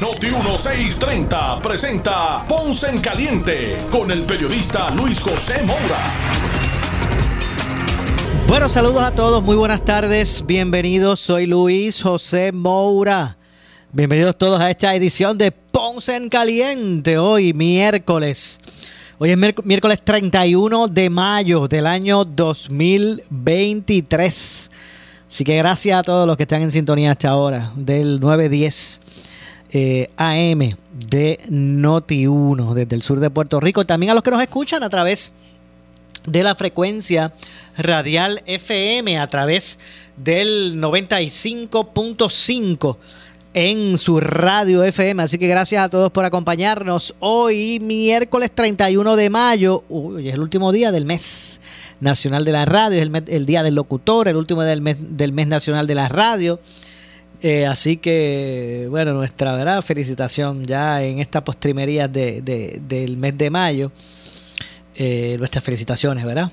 [0.00, 6.02] Noti 1630 presenta Ponce en Caliente con el periodista Luis José Moura.
[8.48, 13.36] Bueno, saludos a todos, muy buenas tardes, bienvenidos, soy Luis José Moura.
[13.92, 18.58] Bienvenidos todos a esta edición de Ponce en Caliente, hoy miércoles.
[19.18, 24.70] Hoy es miércoles 31 de mayo del año 2023.
[25.28, 29.27] Así que gracias a todos los que están en sintonía hasta ahora, del 910
[29.70, 30.70] eh, AM
[31.08, 33.84] de Noti1 desde el sur de Puerto Rico.
[33.84, 35.32] También a los que nos escuchan a través
[36.26, 37.32] de la frecuencia
[37.76, 39.78] radial FM, a través
[40.16, 42.96] del 95.5
[43.54, 45.22] en su radio FM.
[45.22, 49.84] Así que gracias a todos por acompañarnos hoy, miércoles 31 de mayo.
[49.88, 51.60] Uy, es el último día del mes
[52.00, 55.32] nacional de la radio, es el, día del locutor, el último día del mes, del
[55.32, 56.60] mes nacional de la radio.
[57.40, 59.80] Eh, así que, bueno, nuestra ¿verdad?
[59.82, 62.42] felicitación ya en esta postrimería de,
[62.86, 63.92] del mes de mayo.
[64.96, 66.50] Eh, nuestras felicitaciones, ¿verdad?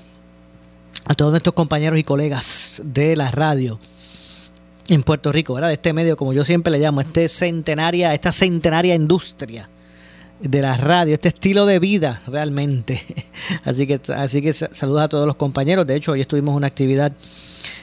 [1.04, 3.78] A todos nuestros compañeros y colegas de la radio
[4.88, 5.68] en Puerto Rico, ¿verdad?
[5.68, 9.68] De este medio, como yo siempre le llamo, este centenaria, esta centenaria industria
[10.40, 13.02] de la radio, este estilo de vida realmente.
[13.64, 15.86] Así que, así que saludos a todos los compañeros.
[15.86, 17.12] De hecho, hoy estuvimos en una actividad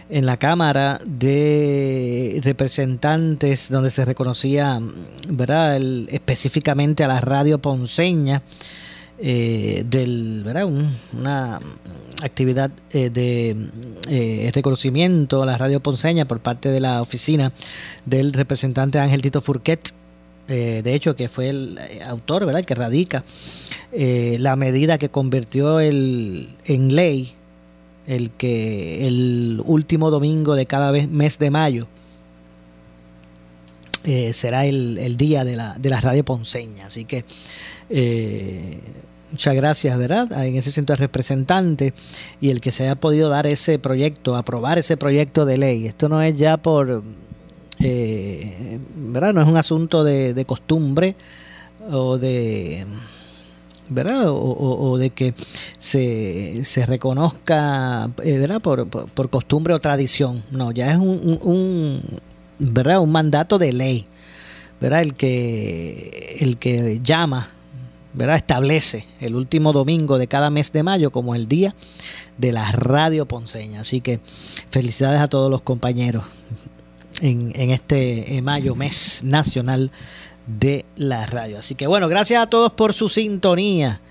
[0.09, 4.79] en la Cámara de Representantes donde se reconocía,
[5.29, 5.81] ¿verdad?
[6.09, 8.41] específicamente a la radio ponceña.
[9.25, 10.67] Eh, del, ¿verdad?
[11.13, 11.59] una
[12.23, 13.55] actividad eh, de
[14.09, 17.53] eh, reconocimiento a la radio ponceña por parte de la oficina
[18.05, 19.93] del representante Ángel Tito Furquet
[20.49, 23.23] eh, de hecho que fue el eh, autor, ¿verdad?, el que radica
[23.93, 27.33] eh, la medida que convirtió el, en ley
[28.07, 31.87] el que el último domingo de cada mes de mayo
[34.33, 36.87] será el, día de la, de la radio ponceña.
[36.87, 37.23] Así que
[39.31, 40.45] muchas gracias, ¿verdad?
[40.45, 41.93] En ese centro de representante
[42.41, 45.87] y el que se haya podido dar ese proyecto, aprobar ese proyecto de ley.
[45.87, 47.01] Esto no es ya por
[47.79, 49.33] eh, ¿verdad?
[49.33, 51.15] No es un asunto de, costumbre
[51.91, 52.85] o de...
[53.89, 54.25] ¿verdad?
[54.27, 55.33] O, de que
[55.77, 58.61] se, se reconozca eh, ¿verdad?
[58.61, 60.43] Por, por, costumbre o tradición.
[60.51, 62.01] No, ya es un, un,
[62.59, 62.99] ¿verdad?
[62.99, 64.07] un mandato de ley.
[64.83, 65.01] ¿verdad?
[65.01, 67.47] El que, el que llama,
[68.13, 68.35] ¿verdad?
[68.35, 71.73] establece el último domingo de cada mes de mayo como el día
[72.37, 73.79] de la radio ponceña.
[73.79, 74.19] Así que
[74.69, 76.25] felicidades a todos los compañeros
[77.21, 79.91] en, este mayo, mes nacional
[80.47, 81.59] de la radio.
[81.59, 84.01] Así que bueno, gracias a todos por su sintonía.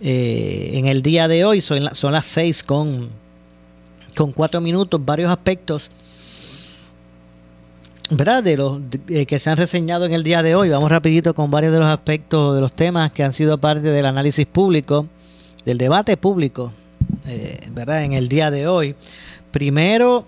[0.00, 3.08] Eh, en el día de hoy son, son las seis con,
[4.16, 5.90] con cuatro minutos, varios aspectos.
[8.10, 8.42] ¿verdad?
[8.42, 8.80] De los
[9.26, 10.68] que se han reseñado en el día de hoy.
[10.68, 14.06] Vamos rapidito con varios de los aspectos de los temas que han sido parte del
[14.06, 15.06] análisis público,
[15.64, 16.72] del debate público,
[17.26, 18.04] eh, ¿verdad?
[18.04, 18.94] En el día de hoy.
[19.50, 20.24] Primero,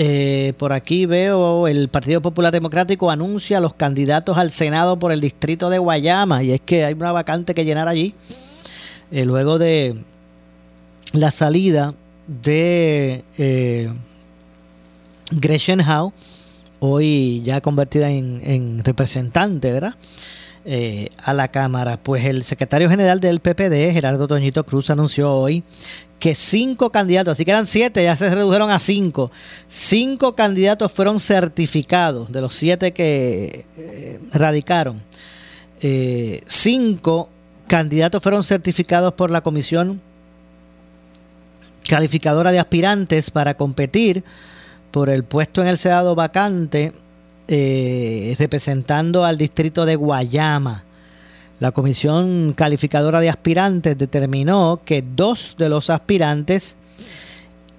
[0.00, 5.20] eh, por aquí veo el Partido Popular Democrático anuncia los candidatos al Senado por el
[5.20, 8.14] distrito de Guayama y es que hay una vacante que llenar allí.
[9.10, 9.96] Eh, luego de
[11.14, 11.92] la salida
[12.28, 13.90] de eh,
[15.32, 16.12] Gretchen Howe,
[16.78, 19.94] hoy ya convertida en, representante, ¿verdad?
[21.22, 21.96] A la Cámara.
[21.96, 25.64] Pues el secretario general del PPD, Gerardo Toñito Cruz, anunció hoy
[26.18, 29.30] que cinco candidatos, así que eran siete, ya se redujeron a cinco.
[29.66, 35.00] Cinco candidatos fueron certificados de los siete que eh, radicaron.
[35.80, 37.28] Eh, cinco
[37.68, 40.00] candidatos fueron certificados por la Comisión
[41.88, 44.24] Calificadora de Aspirantes para competir
[44.90, 46.92] por el puesto en el Senado vacante
[47.50, 50.84] eh, representando al distrito de Guayama.
[51.60, 56.76] La Comisión Calificadora de Aspirantes determinó que dos de los aspirantes,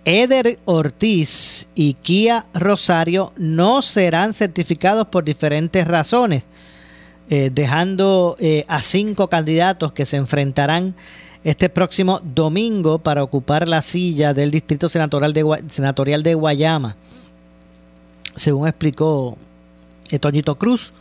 [0.06, 6.44] Eder Ortiz y Kia Rosario, no serán certificados por diferentes razones,
[7.30, 10.96] eh, dejando eh, a cinco candidatos que se enfrentarán
[11.44, 16.98] este próximo domingo para ocupar la silla del Distrito Senatorial de, Senatorial de Guayama,
[18.36, 19.38] según explicó
[20.18, 20.94] Toñito Cruz.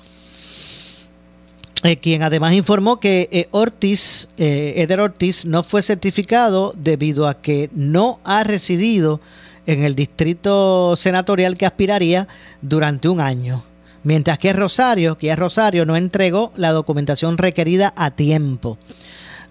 [2.03, 8.45] quien además informó que Ortiz, Eder Ortiz no fue certificado debido a que no ha
[8.45, 9.21] residido
[9.67, 12.27] en el distrito senatorial que aspiraría
[12.61, 13.63] durante un año.
[14.03, 18.79] Mientras que Rosario, que es Rosario, no entregó la documentación requerida a tiempo.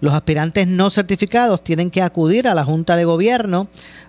[0.00, 3.68] Los aspirantes no certificados tienen que acudir a la Junta de Gobierno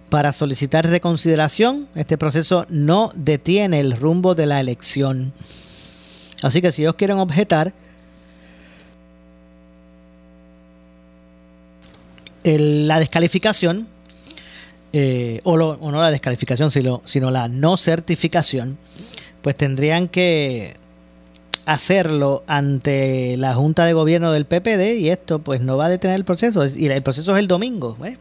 [0.10, 1.88] para solicitar reconsideración.
[1.96, 5.34] Este proceso no detiene el rumbo de la elección.
[6.44, 7.74] Así que si ellos quieren objetar,
[12.44, 13.88] la descalificación,
[14.94, 18.78] eh, o, no la descalificación, sino, sino la no certificación,
[19.42, 20.76] pues tendrían que
[21.66, 26.16] hacerlo ante la Junta de Gobierno del PPD y esto pues no va a detener
[26.16, 27.98] el proceso y el proceso es el domingo.
[28.04, 28.18] ¿eh?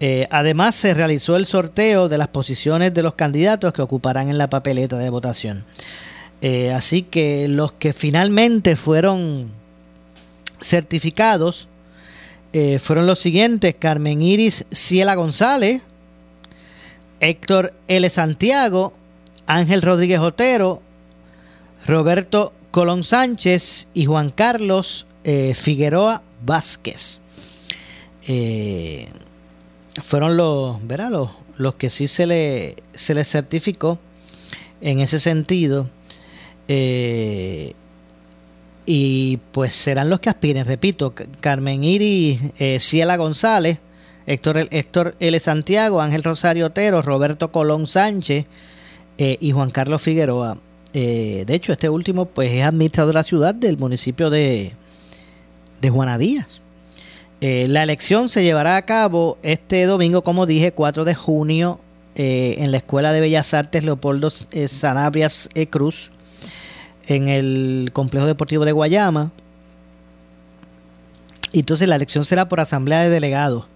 [0.00, 4.38] Eh, además se realizó el sorteo de las posiciones de los candidatos que ocuparán en
[4.38, 5.64] la papeleta de votación.
[6.74, 9.50] así que los que finalmente fueron
[10.60, 11.68] certificados
[12.54, 15.88] eh, fueron los siguientes: Carmen Iris Ciela González,
[17.18, 18.08] Héctor L.
[18.08, 18.92] Santiago,
[19.46, 20.80] Ángel Rodríguez Otero,
[21.86, 27.20] Roberto Colón Sánchez y Juan Carlos eh, Figueroa Vázquez.
[28.26, 29.08] Eh,
[30.02, 33.98] fueron los, Los, los, que sí se le, se certificó
[34.80, 35.88] en ese sentido.
[38.86, 43.78] Y pues serán los que aspiren, repito, Carmen Iris eh, Ciela González,
[44.26, 45.40] Héctor, Héctor L.
[45.40, 48.46] Santiago, Ángel Rosario Otero, Roberto Colón Sánchez
[49.16, 50.58] eh, y Juan Carlos Figueroa.
[50.94, 54.72] Eh, de hecho, este último pues es administrador de la ciudad del municipio de,
[55.80, 56.62] de Juana Díaz.
[57.40, 61.80] la elección se llevará a cabo este domingo, como dije, 4 de junio,
[62.14, 66.12] en la Escuela de Bellas Artes Leopoldo Sanabrias Cruz
[67.06, 69.32] en el complejo deportivo de Guayama.
[71.52, 73.66] Entonces la elección será por asamblea de delegados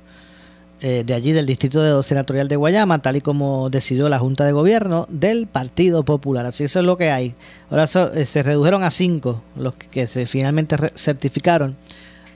[0.81, 4.45] eh, de allí del distrito de senatorial de Guayama, tal y como decidió la Junta
[4.45, 6.47] de Gobierno del Partido Popular.
[6.47, 7.35] Así eso es lo que hay.
[7.69, 11.77] Ahora eh, se redujeron a cinco los que, se finalmente certificaron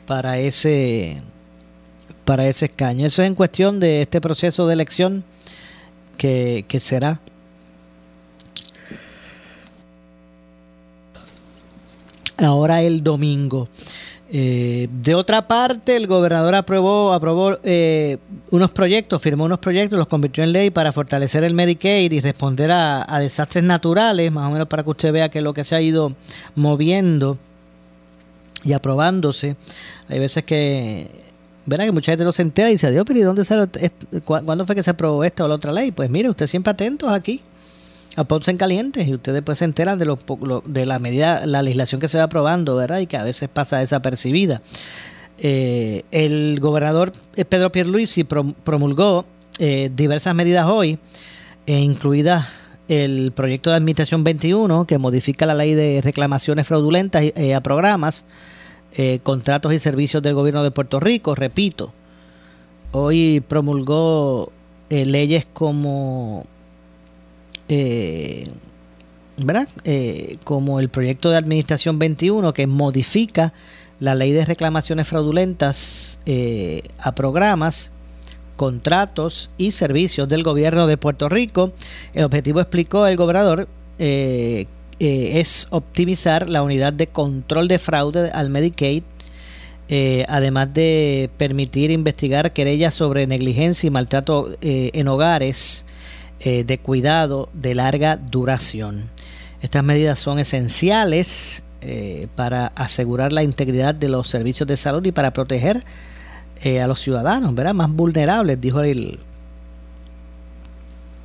[0.06, 1.22] para ese
[2.24, 3.06] para ese escaño.
[3.06, 5.24] Eso es en cuestión de este proceso de elección
[6.16, 7.20] que, que será
[12.38, 13.68] ahora el domingo.
[14.34, 18.16] Eh, de otra parte, el gobernador aprobó, aprobó eh,
[18.50, 22.72] unos proyectos, firmó unos proyectos, los convirtió en ley para fortalecer el Medicaid y responder
[22.72, 25.82] a, desastres naturales, más o menos para que usted vea que lo que se ha
[25.82, 26.14] ido
[26.54, 27.36] moviendo
[28.64, 29.54] y aprobándose.
[30.08, 31.10] Hay veces que,
[31.66, 33.68] verá que mucha gente no se entera y dice, Dios, pero ¿y dónde sale,
[34.24, 35.92] cuándo fue que se aprobó esta o la otra ley?
[35.92, 37.42] Pues mire, usted siempre atentos aquí
[38.16, 40.18] a Ponce en Caliente y ustedes pues se enteran de, lo,
[40.66, 42.98] de la medida, la legislación que se va aprobando, ¿verdad?
[42.98, 44.62] Y que a veces pasa desapercibida.
[45.38, 49.24] Eh, el gobernador eh, Pedro Pierluisi promulgó
[49.58, 50.98] eh, diversas medidas hoy,
[51.66, 57.24] incluidas el proyecto de Administración 21, que modifica la ley de reclamaciones fraudulentas
[57.54, 58.24] a programas,
[59.22, 61.34] contratos y servicios del gobierno de Puerto Rico.
[61.34, 61.92] Repito,
[62.90, 64.52] hoy promulgó
[64.90, 66.44] leyes como
[67.74, 68.48] eh,
[69.38, 69.66] ¿verdad?
[69.84, 73.54] Eh, como el proyecto de Administración 21 que modifica
[73.98, 77.90] la ley de reclamaciones fraudulentas eh, a programas,
[78.56, 81.72] contratos y servicios del gobierno de Puerto Rico.
[82.12, 83.66] El objetivo, explicó el gobernador,
[83.98, 89.02] es optimizar la unidad de control de fraude al Medicaid,
[90.28, 95.86] además de permitir investigar querellas sobre negligencia y maltrato en hogares
[96.44, 99.08] eh, de cuidado de larga duración.
[99.60, 105.12] Estas medidas son esenciales eh, para asegurar la integridad de los servicios de salud y
[105.12, 105.84] para proteger
[106.64, 107.74] eh, a los ciudadanos, ¿verdad?
[107.74, 109.20] Más vulnerables, dijo él.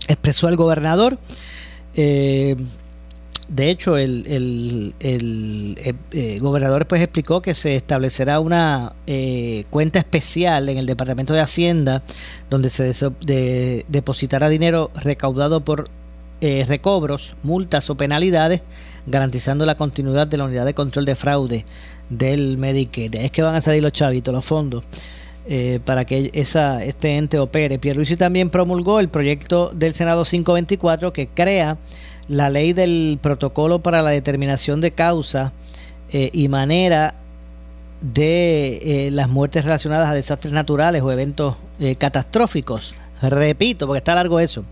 [0.08, 1.18] Expresó el gobernador.
[3.48, 4.94] De hecho, el, el,
[5.80, 11.34] eh, eh, gobernador pues explicó que se establecerá una eh, cuenta especial en el Departamento
[11.34, 12.04] de Hacienda
[12.50, 12.92] donde se
[13.88, 15.90] depositará dinero recaudado por
[16.40, 18.62] recobros, multas o penalidades,
[19.08, 21.66] garantizando la continuidad de la unidad de control de fraude
[22.10, 23.16] del Medicaid.
[23.16, 24.84] Es que van a salir los chavitos, los fondos.
[25.86, 27.80] para que esa, este ente opere.
[27.80, 31.78] Pierluisi también promulgó el proyecto del Senado 524 que crea
[32.28, 35.54] la ley del protocolo para la determinación de causa
[36.12, 37.16] eh, y manera
[38.02, 42.96] de eh, las muertes relacionadas a desastres naturales o eventos eh, catastróficos.
[43.22, 44.64] Repito, porque está largo eso.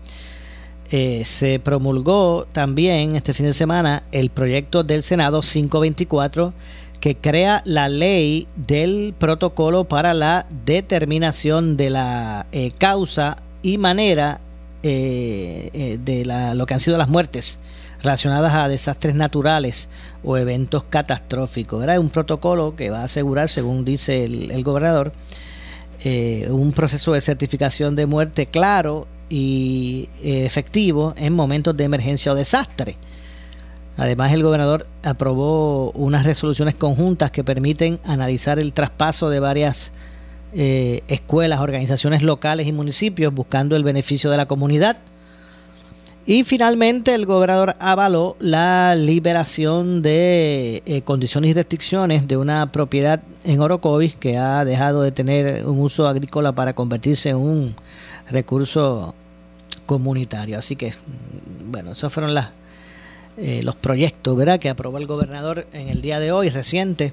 [0.88, 6.52] se promulgó también este fin de semana el proyecto del Senado 524
[7.00, 12.46] que crea la ley del protocolo para la determinación de la
[12.78, 14.40] causa y manera
[14.88, 17.58] eh, eh, de la, lo que han sido las muertes
[18.04, 19.88] relacionadas a desastres naturales
[20.22, 21.82] o eventos catastróficos.
[21.82, 25.12] Era un protocolo que va a asegurar, según dice el, gobernador,
[26.50, 32.96] un proceso de certificación de muerte claro y efectivo en momentos de emergencia o desastre.
[33.96, 39.92] Además, el gobernador aprobó unas resoluciones conjuntas que permiten analizar el traspaso de varias
[40.58, 44.96] eh, escuelas, organizaciones locales y municipios buscando el beneficio de la comunidad.
[46.24, 53.20] Y finalmente el gobernador avaló la liberación de eh, condiciones y restricciones de una propiedad
[53.44, 57.76] en Orocovis que ha dejado de tener un uso agrícola para convertirse en un
[58.30, 59.14] recurso
[59.84, 60.58] comunitario.
[60.58, 62.48] Así que, mm, bueno, esas fueron las
[63.38, 64.58] eh, los proyectos ¿verdad?
[64.58, 67.12] que aprobó el gobernador en el día de hoy, reciente,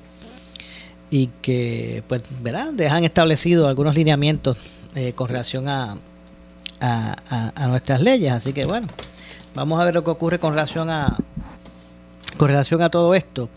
[1.13, 2.74] y que pues ¿verdad?
[2.74, 4.58] dejan establecidos algunos lineamientos
[4.96, 5.96] eh, con relación a,
[6.79, 8.32] a, nuestras leyes.
[8.32, 8.88] Así que bueno,
[9.53, 11.15] vamos a ver lo que ocurre con relación a
[12.38, 13.48] con relación a todo esto.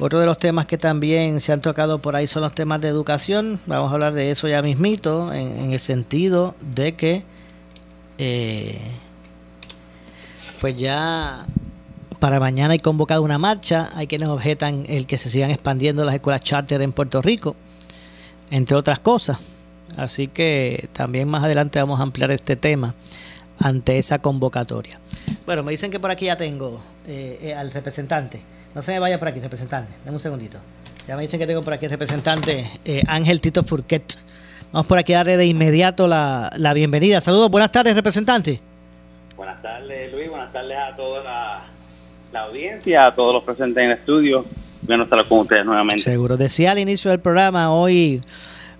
[0.00, 2.88] Otro de los temas que también se han tocado por ahí son los temas de
[2.88, 3.60] educación.
[3.66, 7.22] Vamos a hablar de eso ya mismito, en, el sentido de que
[8.18, 8.80] eh,
[10.60, 11.46] pues ya
[12.18, 13.90] para mañana hay convocado una marcha.
[13.94, 17.56] Hay quienes objetan el que se sigan expandiendo las escuelas charter en Puerto Rico,
[18.50, 19.38] entre otras cosas.
[19.96, 22.94] Así que también más adelante vamos a ampliar este tema
[23.58, 25.00] ante esa convocatoria.
[25.46, 28.42] Bueno, me dicen que por aquí ya tengo eh, eh, al representante.
[28.74, 29.92] No se me vaya por aquí, representante.
[30.04, 30.58] Dame un segundito.
[31.08, 34.18] Ya me dicen que tengo por aquí el representante eh, Ángel Tito Furquet.
[34.72, 37.20] Vamos por aquí a darle de inmediato la, la bienvenida.
[37.20, 38.60] Saludos, buenas tardes, representante.
[39.36, 40.28] Buenas tardes, Luis.
[40.28, 41.65] Buenas tardes a toda la
[42.42, 44.44] audiencia, a todos los presentes en el estudio.
[44.82, 46.02] Bueno estar con ustedes nuevamente.
[46.02, 46.36] Seguro.
[46.36, 48.20] Decía al inicio del programa, hoy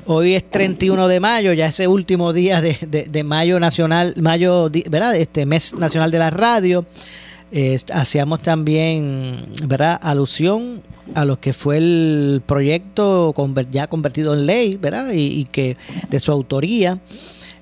[0.07, 5.17] hoy es 31 de mayo, ya ese último día de, mayo nacional, mayo, ¿verdad?
[5.17, 6.87] Este mes nacional de la radio.
[7.93, 9.99] hacíamos también, ¿verdad?
[10.01, 10.83] Alusión
[11.15, 13.35] a lo que fue el proyecto
[13.71, 15.11] ya convertido en ley, ¿verdad?
[15.13, 15.77] Y que
[16.09, 17.01] de su autoría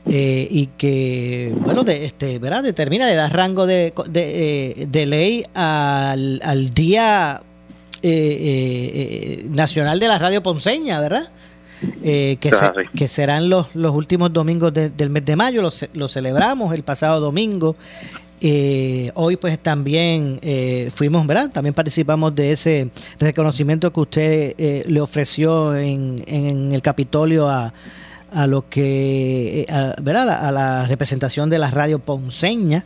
[0.07, 2.63] eh, y que, bueno, de, este, ¿verdad?
[2.63, 7.41] determina, le da rango de, de, eh, ley al, al Día
[8.03, 11.31] eh, Nacional de la Radio Ponceña, ¿verdad?
[12.03, 12.39] que,
[12.95, 17.77] que serán los, los últimos domingos del mes de mayo, lo, celebramos el pasado domingo.
[19.15, 20.41] hoy pues también
[20.95, 21.51] fuimos, ¿verdad?
[21.51, 27.75] También participamos de ese reconocimiento que usted le ofreció en, en el Capitolio a,
[28.35, 30.29] a lo que, eh, ¿verdad?
[30.29, 32.85] A la representación de la radio ponceña.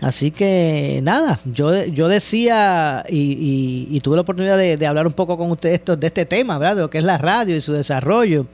[0.00, 5.50] Así que nada, yo, yo decía y, tuve la oportunidad de, hablar un poco con
[5.50, 6.76] ustedes de este tema, ¿verdad?
[6.76, 8.46] De lo que es la radio y su desarrollo.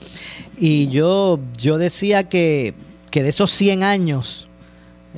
[0.56, 2.74] Y yo, yo decía que,
[3.10, 4.48] que de esos 100 años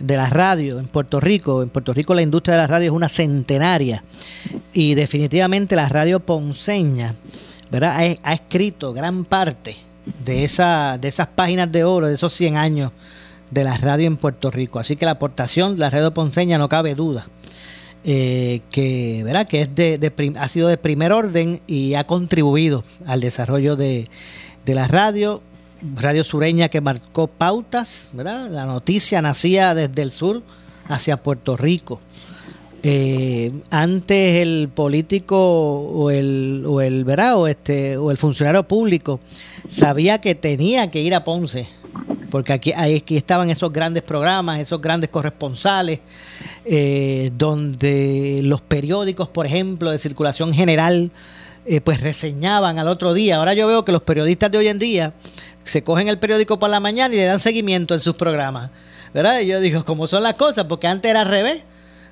[0.00, 2.96] de la radio en Puerto Rico, en Puerto Rico la industria de la radio es
[2.96, 4.02] una centenaria
[4.72, 7.14] y definitivamente la radio ponceña,
[7.70, 8.16] ¿verdad?
[8.22, 9.76] ha escrito gran parte
[10.24, 12.92] de, esa, de esas páginas de oro, de esos 100 años
[13.50, 14.78] de la radio en Puerto Rico.
[14.78, 17.26] Así que la aportación de la radio ponceña no cabe duda.
[18.06, 19.48] Eh, que, ¿verdad?
[19.48, 24.10] que es de, ha sido de primer orden y ha contribuido al desarrollo de,
[24.66, 25.40] la radio,
[25.94, 28.50] radio sureña que marcó pautas, ¿verdad?
[28.50, 30.42] la noticia nacía desde el sur
[30.86, 32.00] hacia Puerto Rico.
[32.86, 37.38] Eh, antes el político o el, o el, ¿verdad?
[37.38, 39.20] O este, o el funcionario público
[39.68, 41.66] sabía que tenía que ir a Ponce,
[42.30, 46.00] porque aquí, aquí estaban esos grandes programas, esos grandes corresponsales,
[46.66, 51.10] eh, donde los periódicos, por ejemplo, de circulación general,
[51.64, 53.36] eh, pues reseñaban al otro día.
[53.36, 55.14] Ahora yo veo que los periodistas de hoy en día
[55.64, 58.70] se cogen el periódico por la mañana y le dan seguimiento en sus programas.
[59.14, 59.40] ¿Verdad?
[59.40, 60.66] Y yo digo, ¿cómo son las cosas?
[60.66, 61.64] Porque antes era al revés.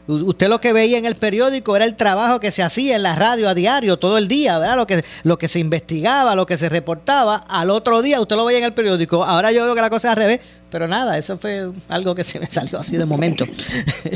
[0.06, 3.14] Usted lo que veía en el periódico era el trabajo que se hacía en la
[3.14, 4.76] radio a diario, todo el día, ¿verdad?
[4.76, 7.36] Lo que, lo que se investigaba, lo que se reportaba.
[7.36, 9.22] Al otro día usted lo veía en el periódico.
[9.24, 10.40] Ahora yo veo que la cosa es al revés.
[10.72, 13.44] Pero nada, eso fue algo que se me salió así de momento.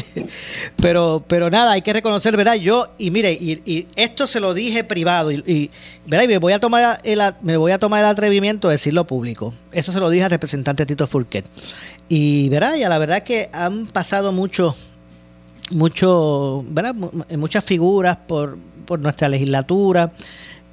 [0.81, 2.55] pero, pero nada, hay que reconocer, ¿verdad?
[2.55, 5.71] Yo, y mire, y, esto se lo dije privado, y,
[6.07, 6.25] ¿verdad?
[6.25, 9.53] Y me voy a tomar el, me voy a tomar el atrevimiento de decirlo público.
[9.71, 11.45] Eso se lo dije al representante Tito Furquet.
[12.09, 12.77] Y, ¿verdad?
[12.77, 14.75] Y la verdad que han pasado muchos
[15.71, 16.65] mucho,
[17.37, 20.13] muchas figuras por, por nuestra legislatura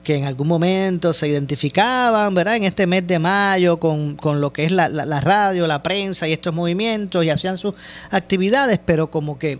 [0.03, 2.57] que en algún momento se identificaban, ¿verdad?
[2.57, 6.27] En este mes de mayo con, con lo que es la, la, radio, la prensa
[6.27, 7.73] y estos movimientos y hacían sus
[8.12, 9.59] actividades, pero como que,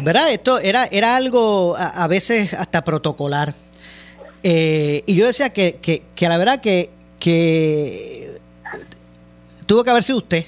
[0.00, 0.32] ¿verdad?
[0.32, 3.54] Esto era, era algo a, veces hasta protocolar.
[4.44, 8.38] Eh, y yo decía que, que, que la verdad que, que
[9.66, 10.46] tuvo que haber sido usted.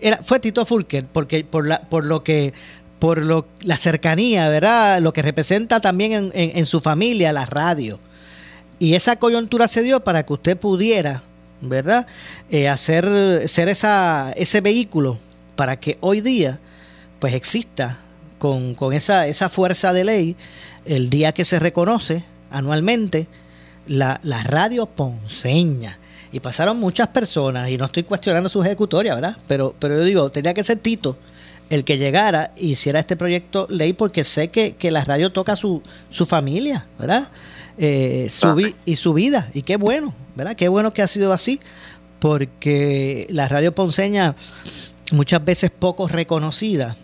[0.00, 2.54] era, fue Tito Fulker, porque por, la, por lo que
[3.00, 5.00] por lo, la cercanía, ¿verdad?
[5.00, 7.98] Lo que representa también en, en, su familia, la radio.
[8.78, 11.22] Y esa coyuntura se dio para que usted pudiera,
[11.62, 12.06] ¿verdad?
[12.50, 15.18] Eh, hacer ser esa, ese vehículo
[15.56, 16.60] para que hoy día
[17.18, 17.98] pues exista
[18.38, 20.36] con, con esa, esa fuerza de ley
[20.84, 23.26] el día que se reconoce anualmente
[23.86, 25.98] la, la radio ponceña.
[26.32, 29.36] Y pasaron muchas personas, y no estoy cuestionando su ejecutoria, ¿verdad?
[29.48, 31.16] Pero, pero yo digo, tenía que ser Tito
[31.70, 35.82] el que llegara y hiciera este proyecto ley porque sé que, la radio toca su,
[36.10, 37.30] su familia, ¿verdad?
[37.78, 40.56] Eh, su y su vida, y qué bueno, ¿verdad?
[40.56, 41.60] Qué bueno que ha sido así,
[42.18, 44.36] porque la radio ponceña
[45.12, 46.96] muchas veces poco reconocida,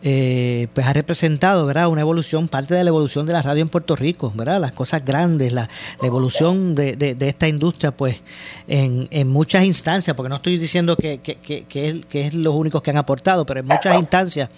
[0.00, 1.88] eh, pues ha representado ¿verdad?
[1.88, 4.60] una evolución, parte de la evolución de la radio en Puerto Rico, ¿verdad?
[4.60, 5.68] las cosas grandes, la,
[6.02, 8.22] evolución de, de, esta industria pues
[8.68, 12.54] en, en, muchas instancias, porque no estoy diciendo que, que, que, es, que es los
[12.54, 14.50] únicos que han aportado, pero en muchas instancias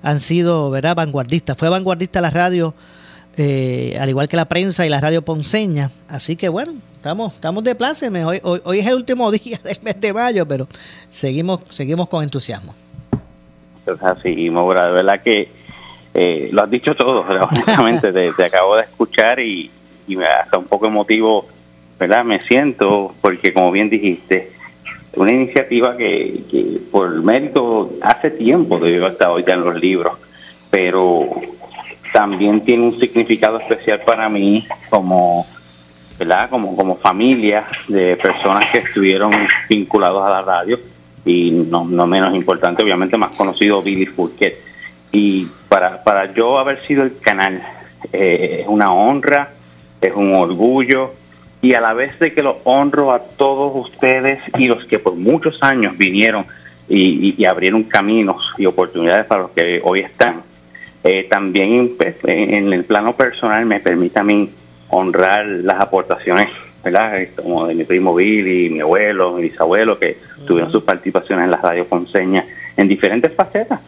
[0.00, 0.94] han sido ¿verdad?
[0.94, 1.56] vanguardistas.
[1.56, 2.72] Fue vanguardista la radio,
[3.36, 7.64] eh, al igual que la prensa y la radio ponceña, así que bueno, estamos, estamos
[7.64, 8.24] de pláceme.
[8.24, 10.68] Hoy, hoy, hoy es el último día del mes de mayo, pero
[11.10, 12.74] seguimos, seguimos con entusiasmo
[13.86, 15.48] es así, Maura, de verdad que
[16.14, 19.70] eh, lo has dicho todo, honestamente, te, acabo de escuchar y,
[20.06, 21.46] y hasta un poco emotivo,
[21.98, 22.24] ¿verdad?
[22.24, 24.52] Me siento, porque como bien dijiste,
[25.16, 30.18] una iniciativa que, por mérito hace tiempo debió estar hoy en los libros,
[30.70, 31.28] pero
[32.12, 35.46] también tiene un significado especial para mí como
[36.18, 36.48] ¿verdad?
[36.48, 39.32] Como, como familia de personas que estuvieron
[39.68, 40.78] vinculados a la radio
[41.24, 44.58] y no, no menos importante, obviamente más conocido Billy Fourquet.
[45.12, 47.62] Y para, para yo haber sido el canal,
[48.12, 49.50] eh, es una honra,
[50.00, 51.14] es un orgullo,
[51.62, 55.14] y a la vez de que lo honro a todos ustedes y los que por
[55.14, 56.44] muchos años vinieron
[56.88, 60.42] y, abrieron caminos y oportunidades para los que hoy están,
[61.02, 64.50] eh, también pues, en el plano personal me permite a mí
[64.90, 66.48] honrar las aportaciones
[66.84, 67.26] ¿verdad?
[67.34, 71.56] Como de mi primo Billy, mi abuelo, mi bisabuelo, que tuvieron sus participaciones en la
[71.56, 72.44] radio Ponceña
[72.76, 73.80] en diferentes facetas.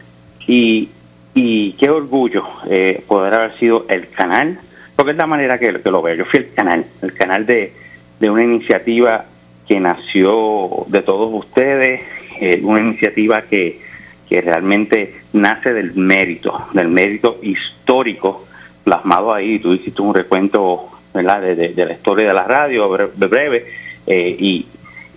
[0.47, 0.89] Y,
[1.33, 4.59] y qué orgullo eh, poder haber sido el canal,
[4.95, 6.15] porque es la manera que, que, lo veo.
[6.15, 7.73] Yo fui el canal, el canal de,
[8.19, 9.25] de una iniciativa
[9.67, 12.01] que nació de todos ustedes,
[12.39, 13.81] eh, una iniciativa que,
[14.29, 18.47] que realmente nace del mérito, del mérito histórico
[18.83, 19.59] plasmado ahí.
[19.59, 20.89] Tú hiciste un recuento
[21.23, 23.65] de, la historia de la radio, breve,
[24.05, 24.67] eh, y,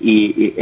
[0.01, 0.55] y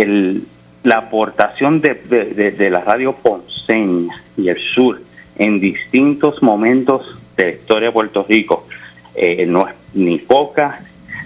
[0.83, 5.01] la aportación de, la radio ponceña y el sur
[5.37, 7.03] en distintos momentos
[7.37, 8.67] de la historia de Puerto Rico
[9.15, 10.81] eh, no es ni poca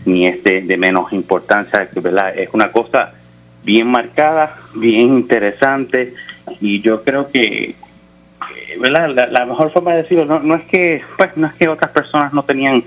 [0.04, 2.36] ni es de, menos importancia, ¿verdad?
[2.36, 3.14] es una cosa
[3.62, 6.14] bien marcada, bien interesante
[6.60, 7.76] y yo creo que
[8.80, 9.30] ¿verdad?
[9.30, 12.32] La, mejor forma de decirlo no, no es que pues no es que otras personas
[12.32, 12.82] no tenían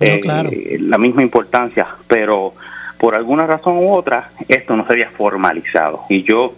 [0.00, 2.54] eh, la misma importancia, pero
[2.98, 6.02] por alguna razón u otra esto no se había formalizado.
[6.08, 6.54] Y yo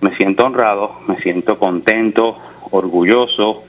[0.00, 2.38] me siento honrado, me siento contento,
[2.70, 3.64] orgulloso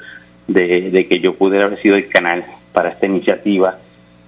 [0.47, 3.77] de, que yo pudiera haber sido el canal para esta iniciativa.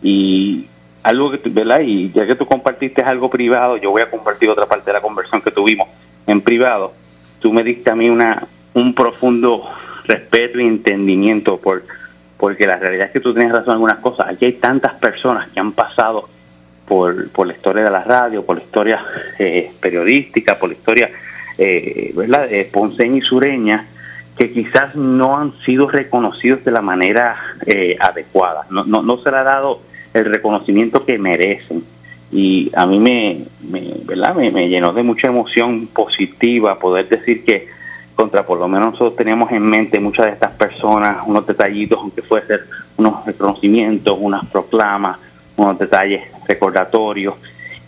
[0.02, 0.68] Y
[1.04, 1.82] algo que, ¿verdad?
[1.82, 5.02] Y ya que tú compartiste algo privado, yo voy a compartir otra parte de la
[5.02, 5.88] conversación que tuvimos
[6.28, 6.94] en privado.
[7.40, 9.70] Tú me diste a mí una, un profundo
[10.06, 11.84] respeto y entendimiento por
[12.38, 14.28] porque la realidad es que tú tienes razón en algunas cosas.
[14.30, 16.30] Aquí hay tantas personas que han pasado
[16.88, 19.04] por, por la historia de la radio, por la historia
[19.40, 21.10] eh, periodística, por la historia
[21.58, 22.48] eh, ¿verdad?
[22.72, 23.88] ponceña y sureña,
[24.38, 28.66] que quizás no han sido reconocidos de la manera eh, adecuada.
[28.70, 29.82] No, no, no se le ha dado
[30.14, 31.84] el reconocimiento que merecen.
[32.32, 33.46] Y a mí me,
[34.06, 34.36] ¿verdad?
[34.36, 37.68] me, me llenó de mucha emoción positiva poder decir que
[38.18, 42.24] contra por lo menos nosotros teníamos en mente muchas de estas personas, unos detallitos, aunque
[42.24, 42.62] fuese
[42.98, 45.20] unos reconocimientos, unas proclamas,
[45.56, 47.36] unos detalles recordatorios,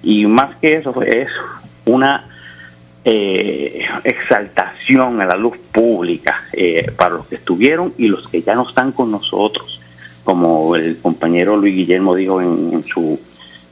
[0.03, 1.27] y más que eso es
[1.85, 2.29] una
[3.03, 8.53] eh, exaltación a la luz pública eh, para los que estuvieron y los que ya
[8.53, 9.81] no están con nosotros,
[10.23, 13.19] como el compañero Luis Guillermo dijo en, su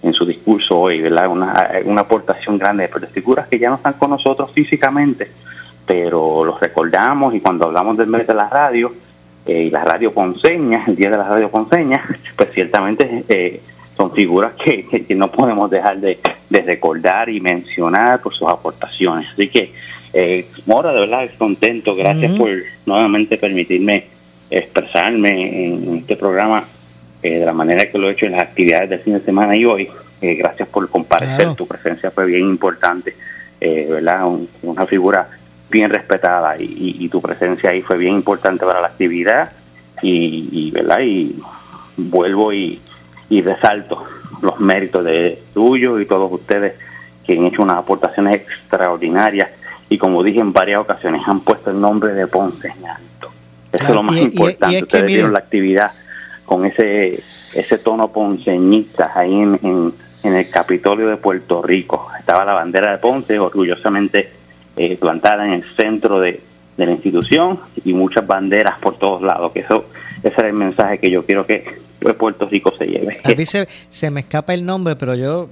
[0.02, 1.02] en su discurso hoy.
[1.04, 5.30] Una, una aportación grande, pero figuras que ya no están con nosotros físicamente,
[5.88, 8.94] pero los recordamos y cuando hablamos del mes de la radio
[9.46, 12.04] eh, y la radio ponceña, el día de la radio ponceña,
[12.36, 13.62] pues ciertamente eh,
[13.96, 16.20] son figuras que, no podemos dejar de,
[16.50, 19.30] recordar y mencionar por sus aportaciones.
[19.32, 19.72] Así que,
[20.14, 21.96] eh, Mora, de verdad, es contento.
[21.96, 22.50] Gracias por
[22.86, 24.08] nuevamente permitirme
[24.50, 26.66] expresarme en este programa
[27.22, 29.66] de la manera que lo he hecho en las actividades del fin de semana y
[29.66, 29.90] hoy.
[30.22, 33.14] gracias por comparecer, tu presencia fue bien importante,
[33.60, 34.26] ¿verdad?
[34.62, 35.37] una figura
[35.70, 39.52] bien respetada y, tu presencia ahí fue bien importante para la actividad
[40.02, 41.00] y, ¿verdad?
[41.02, 41.42] y
[41.98, 42.82] vuelvo y,
[43.30, 44.06] y resalto
[44.42, 46.74] los méritos de tuyo y todos ustedes
[47.26, 49.50] que han hecho unas aportaciones extraordinarias
[49.90, 53.32] y como dije en varias ocasiones han puesto el nombre de Ponce en alto.
[53.72, 54.84] Eso es lo más importante.
[54.84, 55.92] ustedes vieron la actividad
[56.46, 62.10] con ese ese tono ponceñista ahí en, en, el Capitolio de Puerto Rico.
[62.20, 64.30] Estaba la bandera de Ponce orgullosamente
[64.78, 66.42] eh, plantada en el centro de,
[66.78, 69.86] de la institución y muchas banderas por todos lados, que eso
[70.24, 71.80] ese es el mensaje que yo quiero que
[72.18, 73.18] Puerto Rico se lleve.
[73.24, 75.50] A mí se, me escapa el nombre, pero yo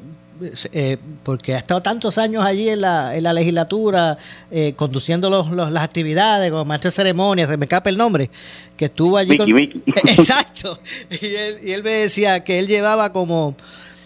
[0.71, 4.17] eh, porque ha estado tantos años allí en la, en la legislatura,
[4.51, 8.29] eh, conduciendo los, las actividades, como maestro de ceremonias, se me escapa el nombre,
[8.75, 9.37] que estuvo allí.
[9.85, 10.79] Exacto.
[11.09, 13.55] Y él, y él me decía que él llevaba como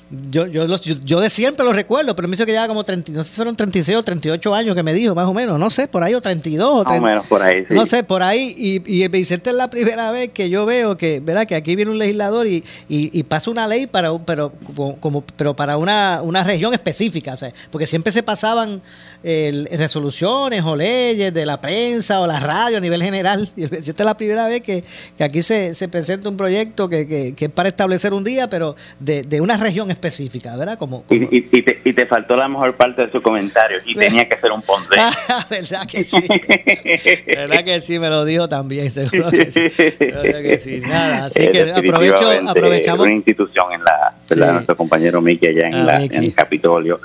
[0.10, 3.24] yo, yo, yo, de siempre lo recuerdo, pero me hizo que ya como 30, no
[3.24, 5.88] sé si fueron 36 o 38 años que me dijo, más o menos, no sé,
[5.88, 7.74] por ahí, o 32 o 30, Más o menos por ahí, sí.
[7.76, 8.56] No sé, por ahí.
[8.58, 11.46] Y, y el Vicente es la primera vez que yo veo que, ¿verdad?
[11.46, 14.52] Que aquí viene un legislador y, y, pasa una ley para, pero,
[15.00, 18.82] como, pero para una, una región específica, o sea, porque siempre se pasaban
[19.22, 23.50] resoluciones o leyes de la prensa o la radio a nivel general.
[23.56, 24.84] Y esta es la primera vez que,
[25.20, 29.22] aquí se, se, presenta un proyecto que, que, es para establecer un día, pero de,
[29.22, 30.78] de una región específica, ¿verdad?
[30.78, 34.28] Como, Y, y, te, y, te, faltó la mejor parte de su comentario y tenía
[34.28, 34.90] que ser un ponce.
[35.50, 36.18] ¿Verdad que sí?
[37.28, 38.00] ¿Verdad que sí?
[38.00, 39.70] Me lo dijo también, seguro que sí.
[39.70, 40.80] que sí.
[40.82, 43.06] Nada, así que aprovecho, aprovechamos.
[43.06, 47.00] Una institución en la, nuestro compañero Miki allá en, ah, la, en el Capitolio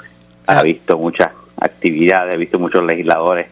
[0.47, 0.63] ha ah.
[0.63, 1.31] visto muchas
[1.61, 3.47] actividades, he visto muchos legisladores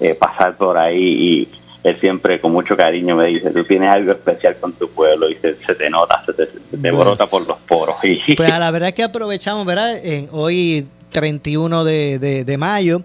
[0.00, 1.48] eh, pasar por ahí y
[1.84, 5.36] él siempre con mucho cariño me dice, tú tienes algo especial con tu pueblo y
[5.36, 7.96] se, te nota, se te, brota por los poros.
[8.02, 8.34] Y...
[8.36, 10.02] Pues a la verdad es que aprovechamos, ¿verdad?
[10.02, 13.02] En, hoy 31 de, de, mayo,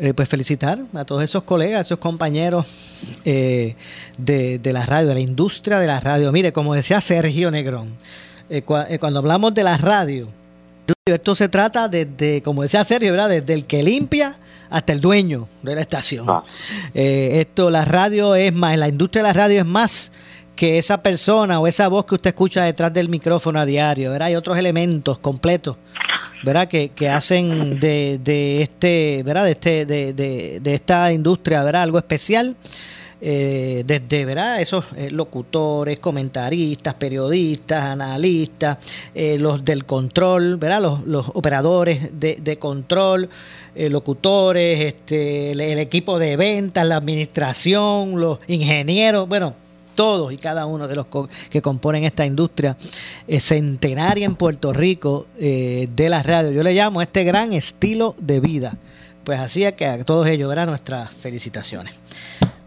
[0.00, 2.66] eh, pues felicitar a todos esos colegas, esos compañeros
[3.24, 3.76] eh,
[4.18, 6.32] de, de, la radio, de la industria de la radio.
[6.32, 7.94] Mire, como decía Sergio Negrón,
[9.00, 10.26] cuando hablamos de la radio,
[11.06, 13.28] esto se trata desde, como decía Sergio, ¿verdad?
[13.28, 14.38] Desde el que limpia
[14.70, 16.26] hasta el dueño de la estación.
[16.28, 16.42] Ah.
[16.94, 20.12] Eh, esto, la radio es más, la industria de la radio es más
[20.54, 24.28] que esa persona o esa voz que usted escucha detrás del micrófono a diario, ¿verdad?
[24.28, 25.76] Hay otros elementos completos,
[26.42, 26.66] ¿verdad?
[26.66, 29.44] Que, que hacen de, de este, ¿verdad?
[29.44, 31.82] De este, de, de, de esta industria, ¿verdad?
[31.82, 32.56] Algo especial
[33.20, 34.60] eh, desde ¿verdad?
[34.60, 38.78] esos eh, locutores, comentaristas, periodistas, analistas,
[39.14, 41.02] eh, los del control, ¿verdad?
[41.04, 43.28] Los, operadores de, control,
[43.74, 49.54] eh, locutores, este, el, equipo de ventas, la administración, los ingenieros, bueno,
[49.96, 51.06] todos y cada uno de los
[51.50, 52.76] que componen esta industria
[53.40, 56.52] centenaria en Puerto Rico de la radio.
[56.52, 58.76] Yo le llamo este gran estilo de vida.
[59.24, 62.00] Pues así es que a todos ellos, verán nuestras felicitaciones.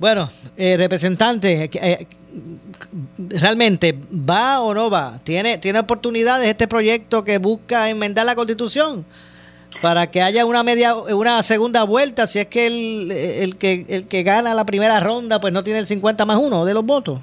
[0.01, 2.07] Bueno, eh, representante, eh,
[3.39, 5.19] ¿realmente va o no va?
[5.23, 9.05] ¿Tiene, ¿Tiene oportunidades este proyecto que busca enmendar la constitución?
[9.79, 14.07] Para que haya una media, una segunda vuelta, si es que el, el que el
[14.07, 17.19] que gana la primera ronda, pues no tiene el 50 más uno de los votos.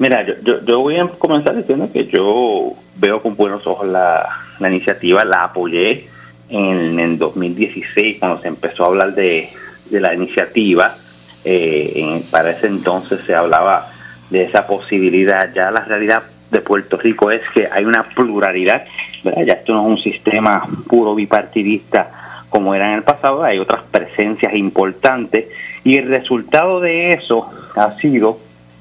[0.00, 4.68] Mira, yo, yo, voy a comenzar diciendo que yo veo con buenos ojos la, la
[4.68, 6.08] iniciativa, la apoyé
[6.48, 9.48] en, en 2016 cuando se empezó a hablar de,
[9.88, 10.96] de la iniciativa
[11.44, 13.86] eh, para ese entonces se hablaba
[14.30, 15.52] de esa posibilidad.
[15.54, 18.84] Ya la realidad de Puerto Rico es que hay una pluralidad,
[19.24, 22.10] ya esto no es un sistema puro bipartidista
[22.50, 25.46] como era en el pasado, hay otras presencias importantes
[25.84, 28.38] y el resultado de eso ha sido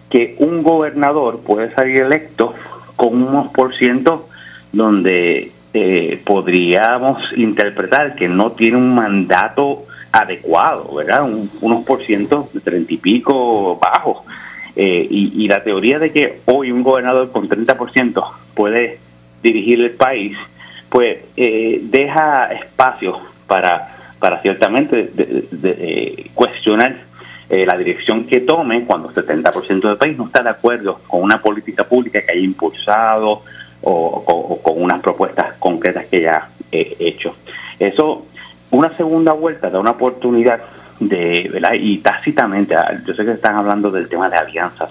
[0.09, 2.53] que un gobernador puede salir electo
[2.97, 4.27] con unos por ciento
[4.73, 11.27] donde eh, podríamos interpretar que no tiene un mandato adecuado, ¿verdad?
[11.61, 14.17] unos por ciento de treinta y pico bajos.
[14.75, 18.99] Eh, y, la teoría de que hoy un gobernador con 30% puede
[19.43, 20.37] dirigir el país,
[20.89, 27.01] pues eh, deja espacio para, para ciertamente de, cuestionar
[27.49, 31.21] eh, la dirección que tome cuando el 70% del país no está de acuerdo con
[31.21, 33.43] una política pública que haya impulsado
[33.81, 37.35] o, o con unas propuestas concretas que haya hecho.
[37.77, 38.27] Eso
[38.71, 40.61] una segunda vuelta da una oportunidad
[40.99, 41.51] de.
[41.81, 44.89] Y tácitamente, ah, yo sé que están hablando del tema de alianzas.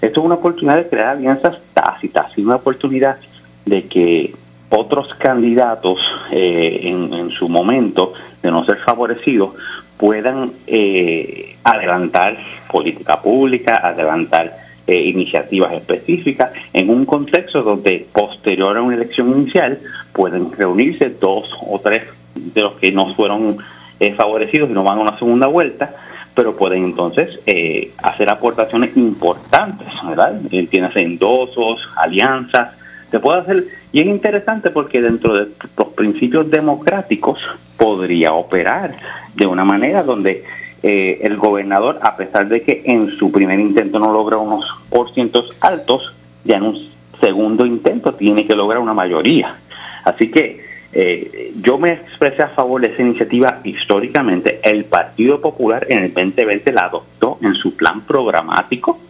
[0.00, 3.16] Esto es una oportunidad de crear alianzas tácitas y una oportunidad
[3.64, 4.34] de que
[4.70, 9.54] otros candidatos eh, en, su momento de no ser favorecidos
[9.96, 12.36] puedan eh, adelantar
[12.70, 19.78] política pública, adelantar eh, iniciativas específicas en un contexto donde posterior a una elección inicial
[20.12, 22.02] pueden reunirse dos o tres
[22.34, 23.58] de los que no fueron
[24.00, 25.94] eh, favorecidos y no van a una segunda vuelta,
[26.34, 30.40] pero pueden entonces eh, hacer aportaciones importantes, ¿verdad?
[30.70, 32.72] Tienes endosos, alianzas,
[33.10, 37.38] se puede hacer, y es interesante porque dentro de los principios democráticos
[37.78, 38.96] podría operar
[39.36, 40.42] de una manera donde
[40.82, 45.56] eh, el gobernador, a pesar de que en su primer intento no logra unos porcientos
[45.60, 46.88] altos, ya en un
[47.20, 49.56] segundo intento tiene que lograr una mayoría.
[50.04, 50.63] Así que
[50.96, 54.60] eh, yo me expresé a favor de esa iniciativa históricamente.
[54.62, 59.00] El Partido Popular en el 2020 la adoptó en su plan programático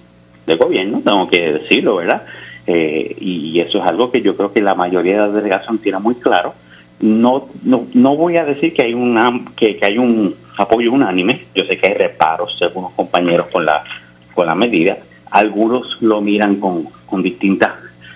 [0.46, 2.22] de gobierno, tengo que decirlo, ¿verdad?
[2.66, 5.98] Eh, y eso es algo que yo creo que la mayoría de la delegación tiene
[5.98, 6.54] muy claro.
[7.00, 11.44] No, no, no voy a decir que hay una que, hay un apoyo unánime.
[11.54, 13.84] Yo sé que hay reparos de algunos compañeros con la
[14.32, 14.96] con la medida.
[15.30, 17.72] Algunos lo miran con, con distintas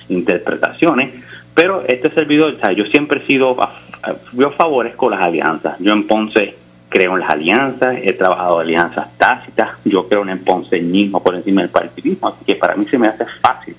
[0.08, 1.27] interpretaciones
[1.58, 3.56] pero este servidor, yo siempre he sido,
[4.32, 5.74] yo favorezco las alianzas.
[5.80, 6.54] Yo en Ponce
[6.88, 11.62] creo en las alianzas, he trabajado alianzas tácitas, yo creo en el ponceñismo por encima
[11.62, 13.74] del partidismo, así que para mí se me hace fácil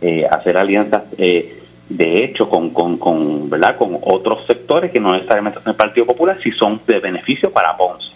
[0.00, 3.76] eh, hacer alianzas eh, de hecho con, con, con, ¿verdad?
[3.76, 7.76] con otros sectores que no necesariamente son el Partido Popular, si son de beneficio para
[7.76, 8.08] Ponce.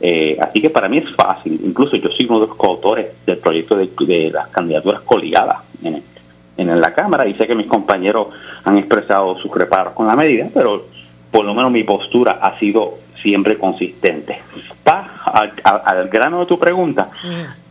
[0.00, 3.38] Eh, así que para mí es fácil, incluso yo soy uno de los coautores del
[3.38, 6.11] proyecto de, de las candidaturas coligadas en,
[6.56, 8.28] en la Cámara y sé que mis compañeros
[8.64, 10.86] han expresado sus reparos con la medida, pero
[11.30, 14.40] por lo menos mi postura ha sido siempre consistente.
[14.84, 15.22] Pa,
[15.64, 17.10] al, grano de tu pregunta,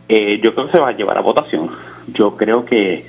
[0.08, 1.70] eh, yo creo que se va a llevar a votación.
[2.08, 3.06] Yo creo que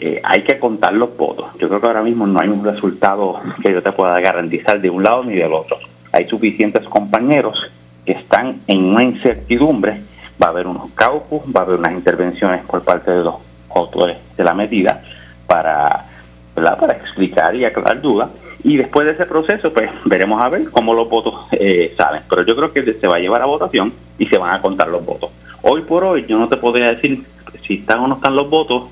[0.00, 1.46] eh, hay que contar los votos.
[1.58, 4.90] Yo creo que ahora mismo no hay un resultado que yo te pueda garantizar de
[4.90, 5.78] un lado ni del otro.
[6.12, 7.70] Hay suficientes compañeros
[8.06, 10.02] que están en una incertidumbre.
[10.42, 13.34] Va a haber unos caucus, va a haber unas intervenciones por parte de los
[13.78, 15.02] autores de la medida
[15.46, 16.06] para,
[16.54, 18.30] para explicar y aclarar dudas.
[18.64, 22.22] Y después de ese proceso, pues veremos a ver cómo los votos eh, salen.
[22.28, 24.88] Pero yo creo que se va a llevar a votación y se van a contar
[24.88, 25.30] los votos.
[25.62, 27.24] Hoy por hoy yo no te podría decir
[27.66, 28.84] si están o no están los votos,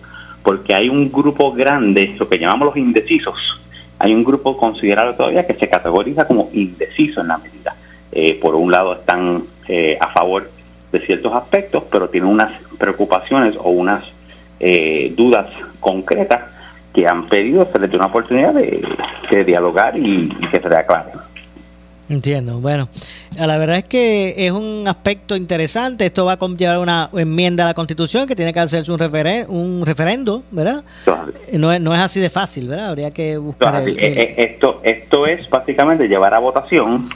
[0.43, 3.37] porque hay un grupo grande, lo que llamamos los indecisos.
[3.99, 7.77] Hay un grupo considerado todavía que se categoriza como indeciso en la medida.
[8.13, 10.51] Eh, por un lado están eh, a favor
[10.91, 14.05] de ciertos aspectos, pero tienen unas preocupaciones o unas
[14.61, 15.47] eh, dudas
[15.81, 16.41] concretas
[16.95, 21.11] que han pedido se les dé una oportunidad de, dialogar y, que se le aclare.
[22.11, 22.59] Entiendo.
[22.59, 22.89] Bueno,
[23.39, 26.05] la verdad es que es un aspecto interesante.
[26.05, 29.47] Esto va a llevar una enmienda a la Constitución que tiene que hacerse un, referen
[29.49, 30.83] un referendo, ¿verdad?
[31.53, 32.89] No es, no es así de fácil, ¿verdad?
[32.89, 33.89] Habría que buscar.
[33.89, 37.09] Eh, eh, esto, esto es básicamente llevar a votación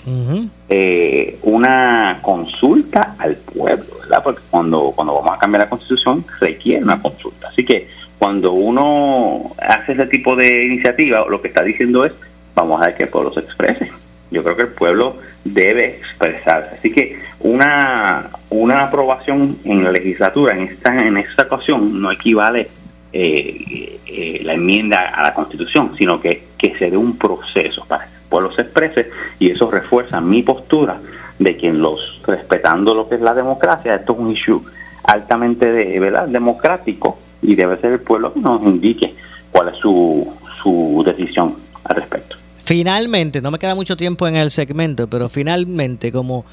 [0.69, 4.23] eh, una consulta al pueblo, ¿verdad?
[4.23, 7.49] Porque cuando, cuando vamos a cambiar la Constitución requiere una consulta.
[7.49, 7.89] Así que
[8.21, 12.13] cuando uno hace ese tipo de iniciativa, lo que está diciendo es,
[12.55, 13.91] vamos a ver que el pueblo se exprese
[14.35, 16.77] yo creo que el pueblo debe expresarse.
[16.77, 22.69] Así que una, una aprobación en la legislatura en esta, en esta ocasión no equivale
[23.13, 28.07] eh, eh, la enmienda a la constitución, sino que, que se dé un proceso para
[28.07, 31.01] que el pueblo se exprese y eso refuerza mi postura
[31.39, 34.65] de que los respetando lo que es la democracia, esto es un issue
[35.05, 36.27] altamente de, ¿verdad?
[36.29, 39.15] democrático y debe ser el pueblo que nos indique
[39.53, 42.37] cuál es su, su decisión al respecto.
[42.65, 46.47] Finalmente, no me queda mucho tiempo en el segmento, pero finalmente, como,